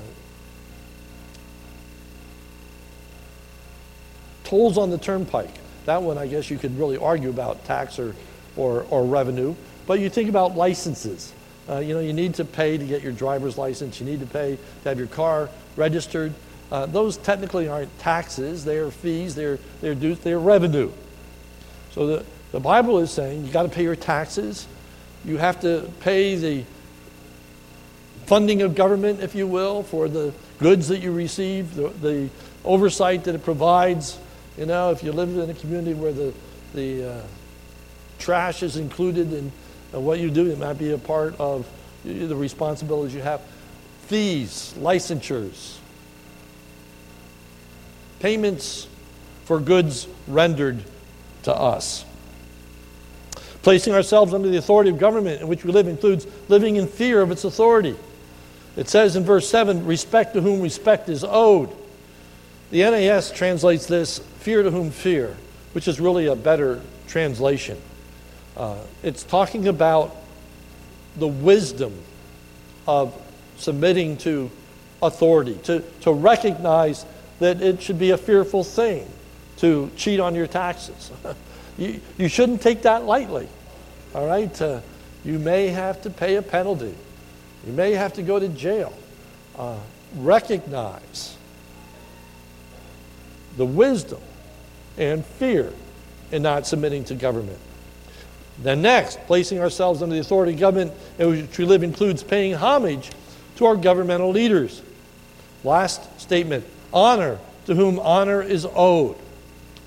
tolls 4.43 4.77
on 4.77 4.91
the 4.91 4.97
turnpike. 4.97 5.53
That 5.85 6.03
one, 6.03 6.17
I 6.17 6.27
guess, 6.27 6.49
you 6.49 6.57
could 6.57 6.77
really 6.77 6.97
argue 6.97 7.29
about 7.29 7.65
tax 7.65 7.99
or, 7.99 8.15
or, 8.55 8.85
or 8.89 9.05
revenue. 9.05 9.55
But 9.87 9.99
you 9.99 10.09
think 10.09 10.29
about 10.29 10.55
licenses. 10.55 11.33
Uh, 11.69 11.77
you 11.77 11.93
know, 11.93 11.99
you 11.99 12.13
need 12.13 12.33
to 12.35 12.45
pay 12.45 12.77
to 12.77 12.85
get 12.85 13.01
your 13.01 13.13
driver's 13.13 13.57
license. 13.57 13.99
You 13.99 14.05
need 14.05 14.19
to 14.19 14.25
pay 14.25 14.57
to 14.83 14.89
have 14.89 14.97
your 14.97 15.07
car 15.07 15.49
registered. 15.75 16.33
Uh, 16.71 16.85
those 16.85 17.17
technically 17.17 17.67
aren't 17.67 17.97
taxes. 17.99 18.65
They 18.65 18.77
are 18.77 18.91
fees. 18.91 19.35
They're, 19.35 19.59
they're, 19.81 19.95
they're 19.95 20.39
revenue. 20.39 20.91
So 21.91 22.07
the, 22.07 22.25
the 22.51 22.59
Bible 22.59 22.99
is 22.99 23.11
saying 23.11 23.45
you 23.45 23.51
got 23.51 23.63
to 23.63 23.69
pay 23.69 23.83
your 23.83 23.95
taxes, 23.95 24.67
you 25.23 25.37
have 25.37 25.61
to 25.61 25.89
pay 26.01 26.35
the 26.35 26.63
funding 28.25 28.61
of 28.61 28.75
government, 28.75 29.21
if 29.21 29.35
you 29.35 29.47
will, 29.47 29.83
for 29.83 30.07
the 30.07 30.33
goods 30.59 30.87
that 30.87 30.99
you 30.99 31.11
receive, 31.11 31.75
the, 31.75 31.89
the 31.89 32.29
oversight 32.65 33.23
that 33.25 33.35
it 33.35 33.43
provides. 33.43 34.17
You 34.57 34.65
know, 34.65 34.91
if 34.91 35.03
you 35.03 35.11
live 35.11 35.37
in 35.37 35.49
a 35.49 35.53
community 35.53 35.93
where 35.93 36.11
the, 36.11 36.33
the 36.73 37.11
uh, 37.11 37.21
trash 38.19 38.63
is 38.63 38.77
included 38.77 39.33
in 39.33 39.51
uh, 39.93 39.99
what 39.99 40.19
you 40.19 40.29
do, 40.29 40.49
it 40.49 40.57
might 40.57 40.77
be 40.79 40.91
a 40.91 40.97
part 40.97 41.35
of 41.39 41.67
the 42.03 42.35
responsibilities 42.35 43.13
you 43.13 43.21
have. 43.21 43.41
Fees, 44.07 44.73
licensures, 44.77 45.77
payments 48.19 48.87
for 49.45 49.59
goods 49.59 50.07
rendered 50.27 50.83
to 51.43 51.53
us. 51.53 52.05
Placing 53.61 53.93
ourselves 53.93 54.33
under 54.33 54.49
the 54.49 54.57
authority 54.57 54.89
of 54.89 54.97
government 54.97 55.41
in 55.41 55.47
which 55.47 55.63
we 55.63 55.71
live 55.71 55.87
includes 55.87 56.27
living 56.49 56.75
in 56.75 56.87
fear 56.87 57.21
of 57.21 57.31
its 57.31 57.45
authority. 57.45 57.95
It 58.75 58.89
says 58.89 59.15
in 59.15 59.23
verse 59.23 59.49
7 59.49 59.85
respect 59.85 60.33
to 60.33 60.41
whom 60.41 60.61
respect 60.61 61.07
is 61.07 61.23
owed. 61.23 61.69
The 62.71 62.81
NAS 62.81 63.31
translates 63.31 63.85
this 63.85 64.19
fear 64.39 64.63
to 64.63 64.71
whom 64.71 64.89
fear, 64.89 65.37
which 65.73 65.87
is 65.87 65.99
really 65.99 66.25
a 66.25 66.35
better 66.35 66.81
translation. 67.07 67.79
Uh, 68.55 68.77
it's 69.01 69.23
talking 69.23 69.67
about 69.67 70.15
the 71.17 71.27
wisdom 71.27 71.93
of 72.87 73.19
submitting 73.57 74.17
to 74.17 74.49
authority, 75.01 75.55
to, 75.63 75.81
to 76.01 76.11
recognize 76.11 77.05
that 77.39 77.61
it 77.61 77.81
should 77.81 77.99
be 77.99 78.11
a 78.11 78.17
fearful 78.17 78.63
thing 78.63 79.07
to 79.57 79.89
cheat 79.95 80.19
on 80.19 80.35
your 80.35 80.47
taxes. 80.47 81.11
you, 81.77 81.99
you 82.17 82.27
shouldn't 82.27 82.61
take 82.61 82.83
that 82.83 83.03
lightly. 83.03 83.47
All 84.13 84.25
right? 84.25 84.61
Uh, 84.61 84.81
you 85.23 85.39
may 85.39 85.67
have 85.67 86.01
to 86.03 86.09
pay 86.09 86.35
a 86.35 86.41
penalty. 86.41 86.95
You 87.65 87.73
may 87.73 87.93
have 87.93 88.13
to 88.13 88.23
go 88.23 88.39
to 88.39 88.47
jail. 88.49 88.93
Uh, 89.57 89.77
recognize 90.17 91.37
the 93.57 93.65
wisdom 93.65 94.21
and 94.97 95.25
fear 95.25 95.71
in 96.31 96.41
not 96.41 96.67
submitting 96.67 97.03
to 97.05 97.15
government. 97.15 97.59
Then, 98.59 98.81
next, 98.81 99.19
placing 99.25 99.59
ourselves 99.59 100.01
under 100.01 100.15
the 100.15 100.21
authority 100.21 100.53
of 100.53 100.59
government 100.59 100.93
in 101.17 101.29
which 101.29 101.57
we 101.57 101.65
live 101.65 101.83
includes 101.83 102.23
paying 102.23 102.53
homage 102.53 103.11
to 103.55 103.65
our 103.65 103.75
governmental 103.75 104.31
leaders. 104.31 104.81
Last 105.63 106.19
statement 106.19 106.65
honor 106.93 107.39
to 107.65 107.75
whom 107.75 107.99
honor 107.99 108.41
is 108.41 108.67
owed. 108.75 109.15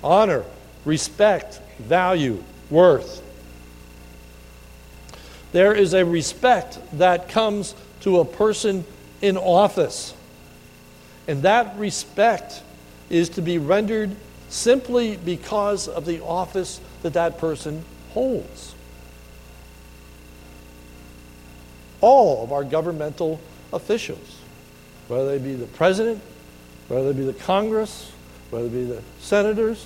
Honor, 0.03 0.43
respect, 0.85 1.61
value, 1.79 2.43
worth. 2.69 3.23
There 5.53 5.73
is 5.73 5.93
a 5.93 6.03
respect 6.05 6.79
that 6.93 7.29
comes 7.29 7.73
to 8.01 8.19
a 8.19 8.25
person 8.25 8.85
in 9.21 9.37
office. 9.37 10.13
And 11.27 11.41
that 11.43 11.77
respect 11.77 12.61
is 13.09 13.29
to 13.29 13.41
be 13.41 13.57
rendered 13.57 14.15
simply 14.49 15.17
because 15.17 15.87
of 15.87 16.05
the 16.05 16.21
office 16.23 16.79
that 17.01 17.13
that 17.13 17.37
person 17.37 17.83
holds. 18.17 18.73
All 22.01 22.43
of 22.43 22.51
our 22.51 22.63
governmental 22.63 23.39
officials, 23.71 24.39
whether 25.07 25.27
they 25.27 25.37
be 25.37 25.53
the 25.53 25.67
president, 25.67 26.19
whether 26.87 27.13
they 27.13 27.19
be 27.19 27.25
the 27.25 27.39
Congress, 27.45 28.11
whether 28.49 28.65
it 28.65 28.71
be 28.71 28.85
the 28.85 29.03
senators, 29.19 29.85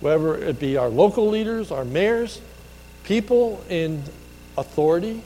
whether 0.00 0.36
it 0.36 0.60
be 0.60 0.76
our 0.76 0.90
local 0.90 1.30
leaders, 1.30 1.70
our 1.70 1.86
mayors, 1.86 2.42
people 3.04 3.64
in 3.70 4.02
authority 4.58 5.22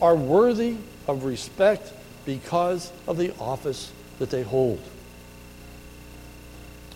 are 0.00 0.16
worthy 0.16 0.76
of 1.06 1.24
respect 1.24 1.92
because 2.24 2.90
of 3.06 3.18
the 3.18 3.34
office 3.38 3.92
that 4.20 4.30
they 4.30 4.42
hold. 4.42 4.80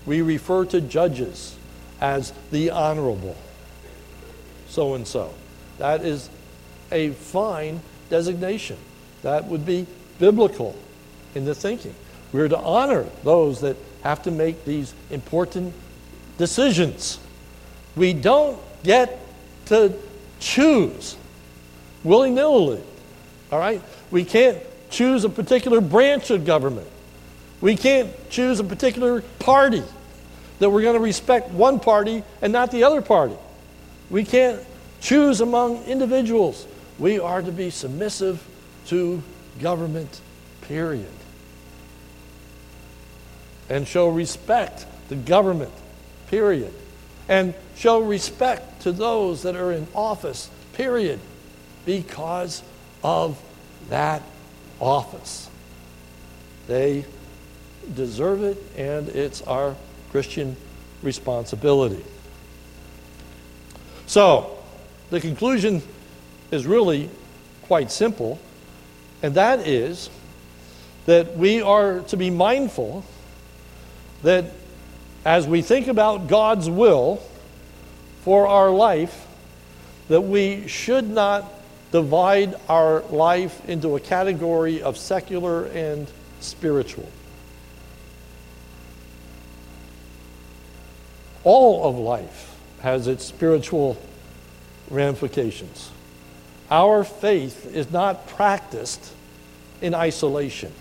We 0.07 0.23
refer 0.23 0.65
to 0.67 0.81
judges 0.81 1.57
as 2.01 2.33
the 2.51 2.71
honorable 2.71 3.37
so 4.69 4.95
and 4.95 5.07
so. 5.07 5.35
That 5.79 6.05
is 6.05 6.31
a 6.91 7.11
fine 7.11 7.81
designation. 8.11 8.77
That 9.23 9.45
would 9.47 9.67
be 9.67 9.87
biblical 10.19 10.77
in 11.35 11.45
the 11.45 11.55
thinking. 11.55 11.95
We're 12.33 12.49
to 12.49 12.59
honor 12.59 13.07
those 13.25 13.61
that 13.63 13.77
have 14.03 14.23
to 14.25 14.31
make 14.31 14.65
these 14.65 14.95
important 15.11 15.75
decisions. 16.37 17.19
We 17.97 18.13
don't 18.13 18.59
get 18.85 19.19
to 19.67 19.93
choose 20.41 21.17
willy 22.05 22.31
nilly. 22.31 22.83
All 23.51 23.59
right? 23.59 23.83
We 24.11 24.25
can't 24.25 24.59
choose 24.91 25.25
a 25.25 25.29
particular 25.29 25.81
branch 25.81 26.31
of 26.31 26.45
government. 26.45 26.89
We 27.61 27.77
can't 27.77 28.11
choose 28.31 28.61
a 28.61 28.65
particular 28.65 29.23
party 29.39 29.83
that 30.59 30.71
we're 30.71 30.83
going 30.83 30.95
to 30.95 31.01
respect 31.01 31.51
one 31.51 31.81
party 31.81 32.23
and 32.41 32.53
not 32.53 32.71
the 32.71 32.85
other 32.85 33.03
party. 33.03 33.37
We 34.11 34.25
can't 34.25 34.61
choose 35.01 35.41
among 35.41 35.85
individuals. 35.85 36.67
We 36.99 37.19
are 37.19 37.43
to 37.43 37.53
be 37.53 37.71
submissive 37.71 38.45
to 38.87 39.23
government, 39.61 40.21
period. 40.63 41.07
And 43.69 43.87
show 43.87 44.09
respect 44.09 44.87
to 45.09 45.15
government, 45.15 45.73
period. 46.29 46.73
And 47.29 47.55
show 47.77 48.01
respect 48.01 48.83
to 48.83 48.93
those 48.93 49.43
that 49.43 49.55
are 49.55 49.73
in 49.73 49.87
office, 49.95 50.51
period, 50.73 51.21
because 51.85 52.63
of 53.05 53.41
that 53.91 54.23
office. 54.81 55.51
They 56.67 57.05
deserve 57.95 58.43
it, 58.43 58.59
and 58.77 59.09
it's 59.11 59.43
our 59.43 59.77
Christian 60.11 60.57
responsibility. 61.03 62.03
So, 64.09 64.57
the 65.11 65.21
conclusion 65.21 65.83
is 66.51 66.67
really 66.67 67.11
quite 67.65 67.91
simple, 67.91 68.39
and 69.23 69.35
that 69.35 69.69
is 69.69 70.09
that 71.05 71.37
we 71.37 71.61
are 71.61 72.01
to 72.01 72.17
be 72.17 72.31
mindful 72.31 73.05
that 74.23 74.47
as 75.27 75.47
we 75.47 75.61
think 75.61 75.89
about 75.89 76.27
God's 76.27 76.71
will 76.71 77.23
for 78.23 78.49
our 78.49 78.71
life, 78.71 79.27
that 80.09 80.23
we 80.23 80.67
should 80.69 81.07
not 81.07 81.45
divide 81.93 82.55
our 82.67 83.03
life 83.11 83.63
into 83.69 83.95
a 83.95 84.01
category 84.01 84.81
of 84.81 84.97
secular 84.97 85.67
and 85.67 86.11
spiritual. 86.41 87.11
All 91.45 91.87
of 91.87 91.99
life 91.99 92.48
has 92.81 93.09
its 93.09 93.25
spiritual 93.25 93.97
ramifications. 94.91 95.91
Our 96.71 97.05
faith 97.05 97.75
is 97.75 97.91
not 97.91 98.27
practiced 98.29 99.13
in 99.81 99.95
isolation. 99.95 100.73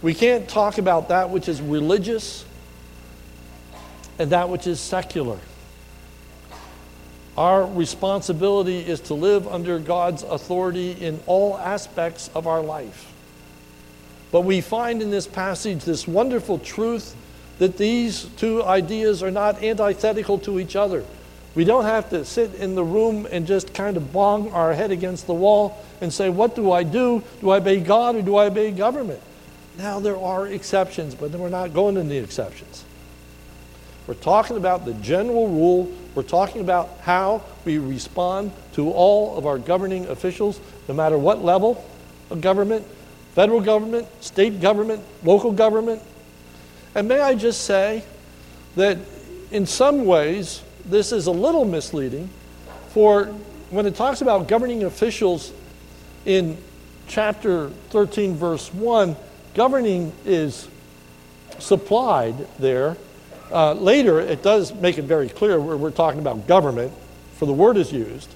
We 0.00 0.14
can't 0.14 0.48
talk 0.48 0.78
about 0.78 1.08
that 1.08 1.30
which 1.30 1.48
is 1.48 1.60
religious 1.60 2.44
and 4.18 4.30
that 4.30 4.48
which 4.48 4.66
is 4.66 4.80
secular. 4.80 5.38
Our 7.36 7.66
responsibility 7.66 8.80
is 8.80 9.00
to 9.02 9.14
live 9.14 9.46
under 9.46 9.78
God's 9.78 10.24
authority 10.24 10.92
in 10.92 11.20
all 11.26 11.56
aspects 11.56 12.30
of 12.34 12.46
our 12.46 12.60
life. 12.60 13.12
But 14.32 14.40
we 14.40 14.60
find 14.60 15.00
in 15.00 15.10
this 15.10 15.26
passage 15.26 15.84
this 15.84 16.06
wonderful 16.08 16.58
truth 16.58 17.14
that 17.58 17.76
these 17.76 18.24
two 18.36 18.62
ideas 18.62 19.22
are 19.22 19.30
not 19.30 19.62
antithetical 19.62 20.38
to 20.40 20.60
each 20.60 20.76
other. 20.76 21.04
We 21.54 21.64
don't 21.64 21.84
have 21.84 22.10
to 22.10 22.24
sit 22.24 22.54
in 22.54 22.74
the 22.74 22.84
room 22.84 23.26
and 23.30 23.46
just 23.46 23.74
kind 23.74 23.96
of 23.96 24.12
bang 24.12 24.52
our 24.52 24.72
head 24.72 24.90
against 24.90 25.26
the 25.26 25.34
wall 25.34 25.82
and 26.00 26.12
say, 26.12 26.28
What 26.28 26.54
do 26.54 26.70
I 26.70 26.82
do? 26.82 27.22
Do 27.40 27.50
I 27.50 27.56
obey 27.56 27.80
God 27.80 28.16
or 28.16 28.22
do 28.22 28.36
I 28.36 28.46
obey 28.46 28.70
government? 28.70 29.20
Now, 29.76 29.98
there 29.98 30.16
are 30.16 30.46
exceptions, 30.46 31.14
but 31.14 31.30
we're 31.30 31.48
not 31.48 31.72
going 31.72 31.96
into 31.96 32.10
the 32.10 32.18
exceptions. 32.18 32.84
We're 34.06 34.14
talking 34.14 34.56
about 34.56 34.84
the 34.84 34.94
general 34.94 35.48
rule. 35.48 35.92
We're 36.14 36.22
talking 36.22 36.60
about 36.60 36.98
how 37.02 37.42
we 37.64 37.78
respond 37.78 38.52
to 38.74 38.90
all 38.90 39.36
of 39.36 39.46
our 39.46 39.58
governing 39.58 40.06
officials, 40.06 40.60
no 40.88 40.94
matter 40.94 41.18
what 41.18 41.44
level 41.44 41.84
of 42.30 42.40
government 42.40 42.86
federal 43.38 43.60
government, 43.60 44.04
state 44.20 44.60
government, 44.60 45.00
local 45.22 45.52
government. 45.52 46.02
And 46.98 47.06
may 47.06 47.20
I 47.20 47.36
just 47.36 47.62
say 47.62 48.02
that 48.74 48.98
in 49.52 49.66
some 49.66 50.04
ways, 50.04 50.62
this 50.84 51.12
is 51.12 51.28
a 51.28 51.30
little 51.30 51.64
misleading 51.64 52.28
for 52.88 53.26
when 53.70 53.86
it 53.86 53.94
talks 53.94 54.20
about 54.20 54.48
governing 54.48 54.82
officials 54.82 55.52
in 56.26 56.58
chapter 57.06 57.68
13, 57.90 58.34
verse 58.34 58.74
1, 58.74 59.14
governing 59.54 60.12
is 60.24 60.66
supplied 61.60 62.34
there 62.58 62.96
Uh, 63.52 63.74
later, 63.74 64.20
it 64.20 64.42
does 64.42 64.74
make 64.74 64.98
it 64.98 65.04
very 65.04 65.28
clear 65.28 65.60
where 65.60 65.76
we're 65.76 65.90
talking 65.90 66.18
about 66.20 66.48
government, 66.48 66.92
for 67.36 67.46
the 67.46 67.52
word 67.52 67.76
is 67.76 67.92
used, 67.92 68.28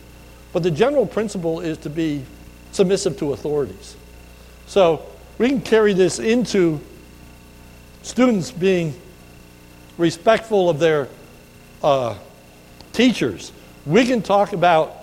but 0.52 0.62
the 0.62 0.70
general 0.70 1.04
principle 1.04 1.60
is 1.60 1.76
to 1.78 1.90
be 1.90 2.24
submissive 2.70 3.18
to 3.18 3.32
authorities. 3.32 3.96
So 4.68 5.02
we 5.36 5.48
can 5.48 5.60
carry 5.60 5.92
this 5.92 6.18
into 6.20 6.80
students 8.03 8.50
being 8.50 8.94
respectful 9.98 10.68
of 10.68 10.78
their 10.78 11.09
uh, 11.82 12.16
teachers. 12.92 13.53
We 13.86 14.05
can 14.05 14.22
talk 14.22 14.53
about 14.53 14.94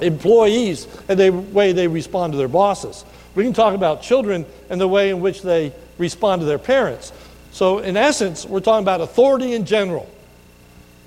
employees 0.00 0.86
and 1.08 1.18
the 1.18 1.30
way 1.30 1.72
they 1.72 1.88
respond 1.88 2.32
to 2.32 2.36
their 2.36 2.48
bosses. 2.48 3.04
We 3.34 3.44
can 3.44 3.52
talk 3.52 3.74
about 3.74 4.02
children 4.02 4.46
and 4.70 4.80
the 4.80 4.88
way 4.88 5.10
in 5.10 5.20
which 5.20 5.42
they 5.42 5.72
respond 5.98 6.40
to 6.40 6.46
their 6.46 6.58
parents. 6.58 7.12
So, 7.52 7.78
in 7.78 7.96
essence, 7.96 8.44
we're 8.44 8.60
talking 8.60 8.84
about 8.84 9.00
authority 9.00 9.54
in 9.54 9.64
general. 9.64 10.10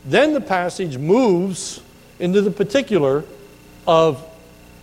Then 0.06 0.34
the 0.34 0.42
passage 0.42 0.98
moves 0.98 1.82
into 2.20 2.42
the 2.42 2.52
particular 2.52 3.24
of 3.86 4.26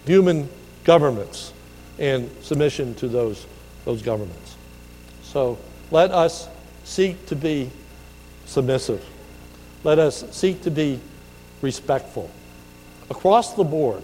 human 0.05 0.49
governments 0.85 1.53
and 1.99 2.31
submission 2.43 2.95
to 2.97 3.09
those, 3.09 3.47
those 3.85 4.03
governments. 4.03 4.57
So, 5.25 5.59
let 5.91 6.11
us 6.11 6.49
seek 6.85 7.27
to 7.27 7.37
be 7.37 7.71
submissive. 8.45 9.05
Let 9.85 9.99
us 9.99 10.25
seek 10.31 10.63
to 10.63 10.71
be 10.71 11.01
respectful 11.63 12.31
across 13.11 13.55
the 13.55 13.65
board. 13.65 14.03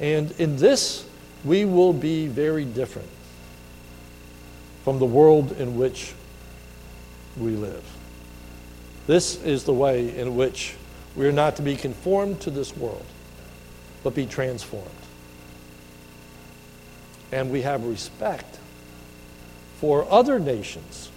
And 0.00 0.30
in 0.38 0.56
this, 0.56 1.06
we 1.44 1.64
will 1.64 1.92
be 1.92 2.26
very 2.26 2.64
different 2.64 3.08
from 4.84 4.98
the 4.98 5.06
world 5.06 5.52
in 5.52 5.76
which 5.76 6.14
we 7.36 7.50
live. 7.52 7.84
This 9.06 9.42
is 9.42 9.64
the 9.64 9.72
way 9.72 10.16
in 10.16 10.36
which 10.36 10.74
we 11.16 11.26
are 11.26 11.32
not 11.32 11.56
to 11.56 11.62
be 11.62 11.76
conformed 11.76 12.40
to 12.42 12.50
this 12.50 12.76
world, 12.76 13.04
but 14.04 14.14
be 14.14 14.26
transformed. 14.26 14.88
And 17.32 17.50
we 17.50 17.62
have 17.62 17.84
respect 17.84 18.58
for 19.80 20.10
other 20.10 20.38
nations 20.38 21.10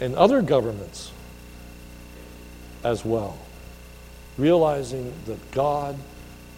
and 0.00 0.14
other 0.16 0.42
governments 0.42 1.12
as 2.82 3.04
well, 3.04 3.38
realizing 4.36 5.12
that 5.26 5.50
God 5.52 5.96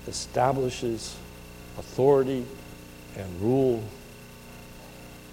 establishes 0.07 1.15
authority 1.79 2.45
and 3.17 3.41
rule 3.41 3.83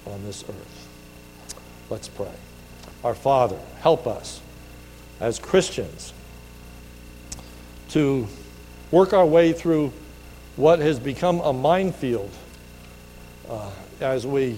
on 0.05 0.23
this 0.25 0.43
earth. 0.43 0.87
Let's 1.89 2.07
pray. 2.09 2.31
Our 3.03 3.15
Father, 3.15 3.59
help 3.79 4.07
us 4.07 4.41
as 5.19 5.39
Christians 5.39 6.13
to 7.89 8.27
work 8.91 9.13
our 9.13 9.25
way 9.25 9.53
through 9.53 9.93
what 10.57 10.79
has 10.79 10.99
become 10.99 11.39
a 11.39 11.53
minefield 11.53 12.31
uh, 13.49 13.69
as 14.01 14.27
we 14.27 14.57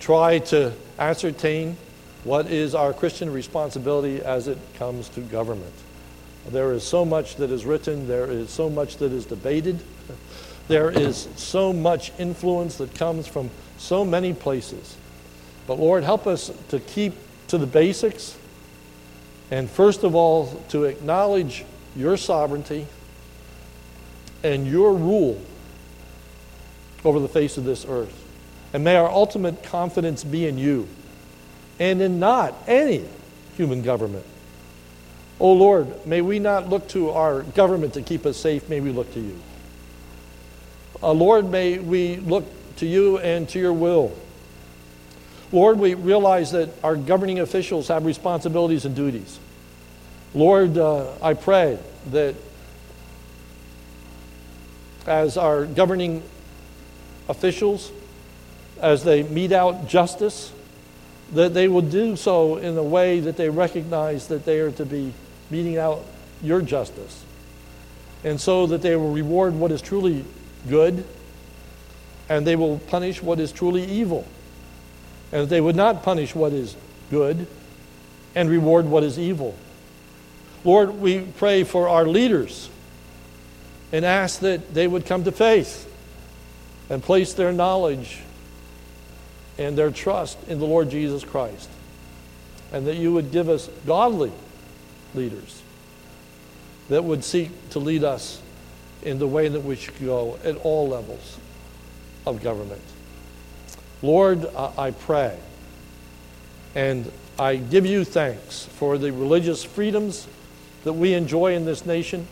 try 0.00 0.38
to 0.38 0.72
ascertain 0.98 1.76
what 2.24 2.46
is 2.46 2.74
our 2.74 2.92
Christian 2.92 3.32
responsibility 3.32 4.20
as 4.20 4.48
it 4.48 4.58
comes 4.78 5.08
to 5.10 5.20
government. 5.20 5.72
There 6.48 6.72
is 6.72 6.82
so 6.84 7.04
much 7.04 7.36
that 7.36 7.50
is 7.50 7.64
written, 7.64 8.06
there 8.08 8.26
is 8.26 8.50
so 8.50 8.68
much 8.70 8.96
that 8.98 9.12
is 9.12 9.26
debated, 9.26 9.80
there 10.68 10.90
is 10.90 11.28
so 11.36 11.72
much 11.72 12.12
influence 12.18 12.78
that 12.78 12.94
comes 12.94 13.26
from 13.26 13.50
so 13.78 14.04
many 14.04 14.32
places. 14.32 14.96
But 15.66 15.78
Lord, 15.78 16.04
help 16.04 16.26
us 16.26 16.50
to 16.68 16.80
keep 16.80 17.14
to 17.48 17.58
the 17.58 17.66
basics, 17.66 18.36
and 19.50 19.70
first 19.70 20.02
of 20.02 20.14
all, 20.14 20.46
to 20.70 20.84
acknowledge 20.84 21.64
your 21.94 22.16
sovereignty 22.16 22.86
and 24.42 24.66
your 24.66 24.94
rule 24.94 25.40
over 27.04 27.20
the 27.20 27.28
face 27.28 27.56
of 27.56 27.64
this 27.64 27.86
earth. 27.88 28.25
And 28.72 28.84
may 28.84 28.96
our 28.96 29.08
ultimate 29.08 29.62
confidence 29.62 30.24
be 30.24 30.46
in 30.46 30.58
you 30.58 30.88
and 31.78 32.00
in 32.00 32.18
not 32.18 32.54
any 32.66 33.04
human 33.56 33.82
government. 33.82 34.24
Oh 35.38 35.52
Lord, 35.52 36.06
may 36.06 36.20
we 36.22 36.38
not 36.38 36.68
look 36.68 36.88
to 36.88 37.10
our 37.10 37.42
government 37.42 37.94
to 37.94 38.02
keep 38.02 38.24
us 38.26 38.36
safe, 38.36 38.68
may 38.68 38.80
we 38.80 38.90
look 38.90 39.12
to 39.14 39.20
you. 39.20 39.38
Uh, 41.02 41.12
Lord, 41.12 41.50
may 41.50 41.78
we 41.78 42.16
look 42.16 42.44
to 42.76 42.86
you 42.86 43.18
and 43.18 43.48
to 43.50 43.58
your 43.58 43.72
will. 43.72 44.12
Lord, 45.52 45.78
we 45.78 45.94
realize 45.94 46.52
that 46.52 46.70
our 46.82 46.96
governing 46.96 47.38
officials 47.40 47.88
have 47.88 48.04
responsibilities 48.04 48.84
and 48.84 48.96
duties. 48.96 49.38
Lord, 50.34 50.76
uh, 50.76 51.12
I 51.22 51.34
pray 51.34 51.78
that 52.10 52.34
as 55.06 55.36
our 55.36 55.66
governing 55.66 56.22
officials, 57.28 57.92
as 58.80 59.04
they 59.04 59.22
mete 59.22 59.52
out 59.52 59.88
justice, 59.88 60.52
that 61.32 61.54
they 61.54 61.68
will 61.68 61.82
do 61.82 62.16
so 62.16 62.56
in 62.56 62.76
a 62.76 62.82
way 62.82 63.20
that 63.20 63.36
they 63.36 63.48
recognize 63.48 64.28
that 64.28 64.44
they 64.44 64.60
are 64.60 64.70
to 64.72 64.84
be 64.84 65.12
meting 65.50 65.76
out 65.76 66.04
your 66.42 66.62
justice. 66.62 67.24
And 68.24 68.40
so 68.40 68.66
that 68.66 68.82
they 68.82 68.96
will 68.96 69.12
reward 69.12 69.54
what 69.54 69.72
is 69.72 69.82
truly 69.82 70.24
good 70.68 71.04
and 72.28 72.46
they 72.46 72.56
will 72.56 72.78
punish 72.78 73.22
what 73.22 73.38
is 73.38 73.52
truly 73.52 73.84
evil 73.84 74.26
and 75.32 75.42
that 75.42 75.48
they 75.48 75.60
would 75.60 75.76
not 75.76 76.02
punish 76.02 76.34
what 76.34 76.52
is 76.52 76.76
good 77.10 77.46
and 78.34 78.50
reward 78.50 78.86
what 78.86 79.02
is 79.02 79.18
evil. 79.18 79.54
Lord, 80.64 81.00
we 81.00 81.20
pray 81.20 81.64
for 81.64 81.88
our 81.88 82.06
leaders 82.06 82.68
and 83.92 84.04
ask 84.04 84.40
that 84.40 84.74
they 84.74 84.86
would 84.86 85.06
come 85.06 85.24
to 85.24 85.32
faith 85.32 85.90
and 86.90 87.02
place 87.02 87.32
their 87.32 87.52
knowledge 87.52 88.20
and 89.58 89.76
their 89.76 89.90
trust 89.90 90.38
in 90.48 90.58
the 90.58 90.66
Lord 90.66 90.90
Jesus 90.90 91.24
Christ. 91.24 91.68
And 92.72 92.86
that 92.86 92.96
you 92.96 93.12
would 93.12 93.30
give 93.30 93.48
us 93.48 93.70
godly 93.86 94.32
leaders 95.14 95.62
that 96.88 97.02
would 97.02 97.24
seek 97.24 97.70
to 97.70 97.78
lead 97.78 98.04
us 98.04 98.40
in 99.02 99.18
the 99.18 99.26
way 99.26 99.48
that 99.48 99.60
we 99.60 99.76
should 99.76 99.98
go 100.04 100.38
at 100.44 100.56
all 100.58 100.88
levels 100.88 101.38
of 102.26 102.42
government. 102.42 102.82
Lord, 104.02 104.46
I 104.54 104.90
pray 104.90 105.38
and 106.74 107.10
I 107.38 107.56
give 107.56 107.86
you 107.86 108.04
thanks 108.04 108.66
for 108.66 108.98
the 108.98 109.12
religious 109.12 109.64
freedoms 109.64 110.26
that 110.84 110.92
we 110.92 111.14
enjoy 111.14 111.54
in 111.54 111.64
this 111.64 111.86
nation. 111.86 112.26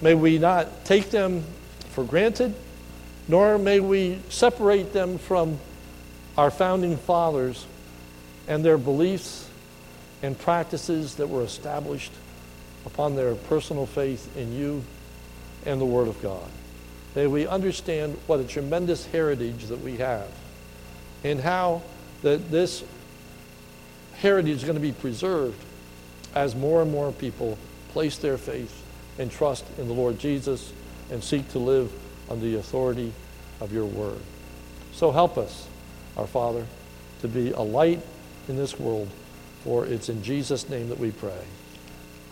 May 0.00 0.14
we 0.14 0.38
not 0.38 0.84
take 0.84 1.10
them 1.10 1.44
for 1.90 2.04
granted, 2.04 2.54
nor 3.26 3.58
may 3.58 3.80
we 3.80 4.20
separate 4.28 4.92
them 4.92 5.18
from 5.18 5.58
our 6.38 6.52
founding 6.52 6.96
fathers 6.96 7.66
and 8.46 8.64
their 8.64 8.78
beliefs 8.78 9.50
and 10.22 10.38
practices 10.38 11.16
that 11.16 11.28
were 11.28 11.42
established 11.42 12.12
upon 12.86 13.16
their 13.16 13.34
personal 13.34 13.86
faith 13.86 14.34
in 14.36 14.54
you 14.54 14.82
and 15.66 15.80
the 15.80 15.84
Word 15.84 16.06
of 16.06 16.22
God. 16.22 16.48
May 17.16 17.26
we 17.26 17.46
understand 17.48 18.16
what 18.28 18.38
a 18.38 18.44
tremendous 18.44 19.04
heritage 19.06 19.66
that 19.66 19.80
we 19.80 19.96
have 19.96 20.28
and 21.24 21.40
how 21.40 21.82
that 22.22 22.52
this 22.52 22.84
heritage 24.14 24.58
is 24.58 24.62
going 24.62 24.76
to 24.76 24.80
be 24.80 24.92
preserved 24.92 25.60
as 26.36 26.54
more 26.54 26.82
and 26.82 26.92
more 26.92 27.10
people 27.10 27.58
place 27.88 28.16
their 28.16 28.38
faith 28.38 28.84
and 29.18 29.28
trust 29.30 29.64
in 29.76 29.88
the 29.88 29.94
Lord 29.94 30.20
Jesus 30.20 30.72
and 31.10 31.22
seek 31.22 31.48
to 31.50 31.58
live 31.58 31.90
under 32.30 32.44
the 32.44 32.56
authority 32.56 33.12
of 33.60 33.72
your 33.72 33.86
word. 33.86 34.20
So 34.92 35.10
help 35.10 35.36
us, 35.36 35.66
our 36.18 36.26
Father, 36.26 36.66
to 37.20 37.28
be 37.28 37.52
a 37.52 37.60
light 37.60 38.00
in 38.48 38.56
this 38.56 38.78
world, 38.78 39.08
for 39.64 39.86
it's 39.86 40.08
in 40.08 40.22
Jesus' 40.22 40.68
name 40.68 40.88
that 40.88 40.98
we 40.98 41.10
pray. 41.10 41.44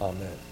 Amen. 0.01 0.46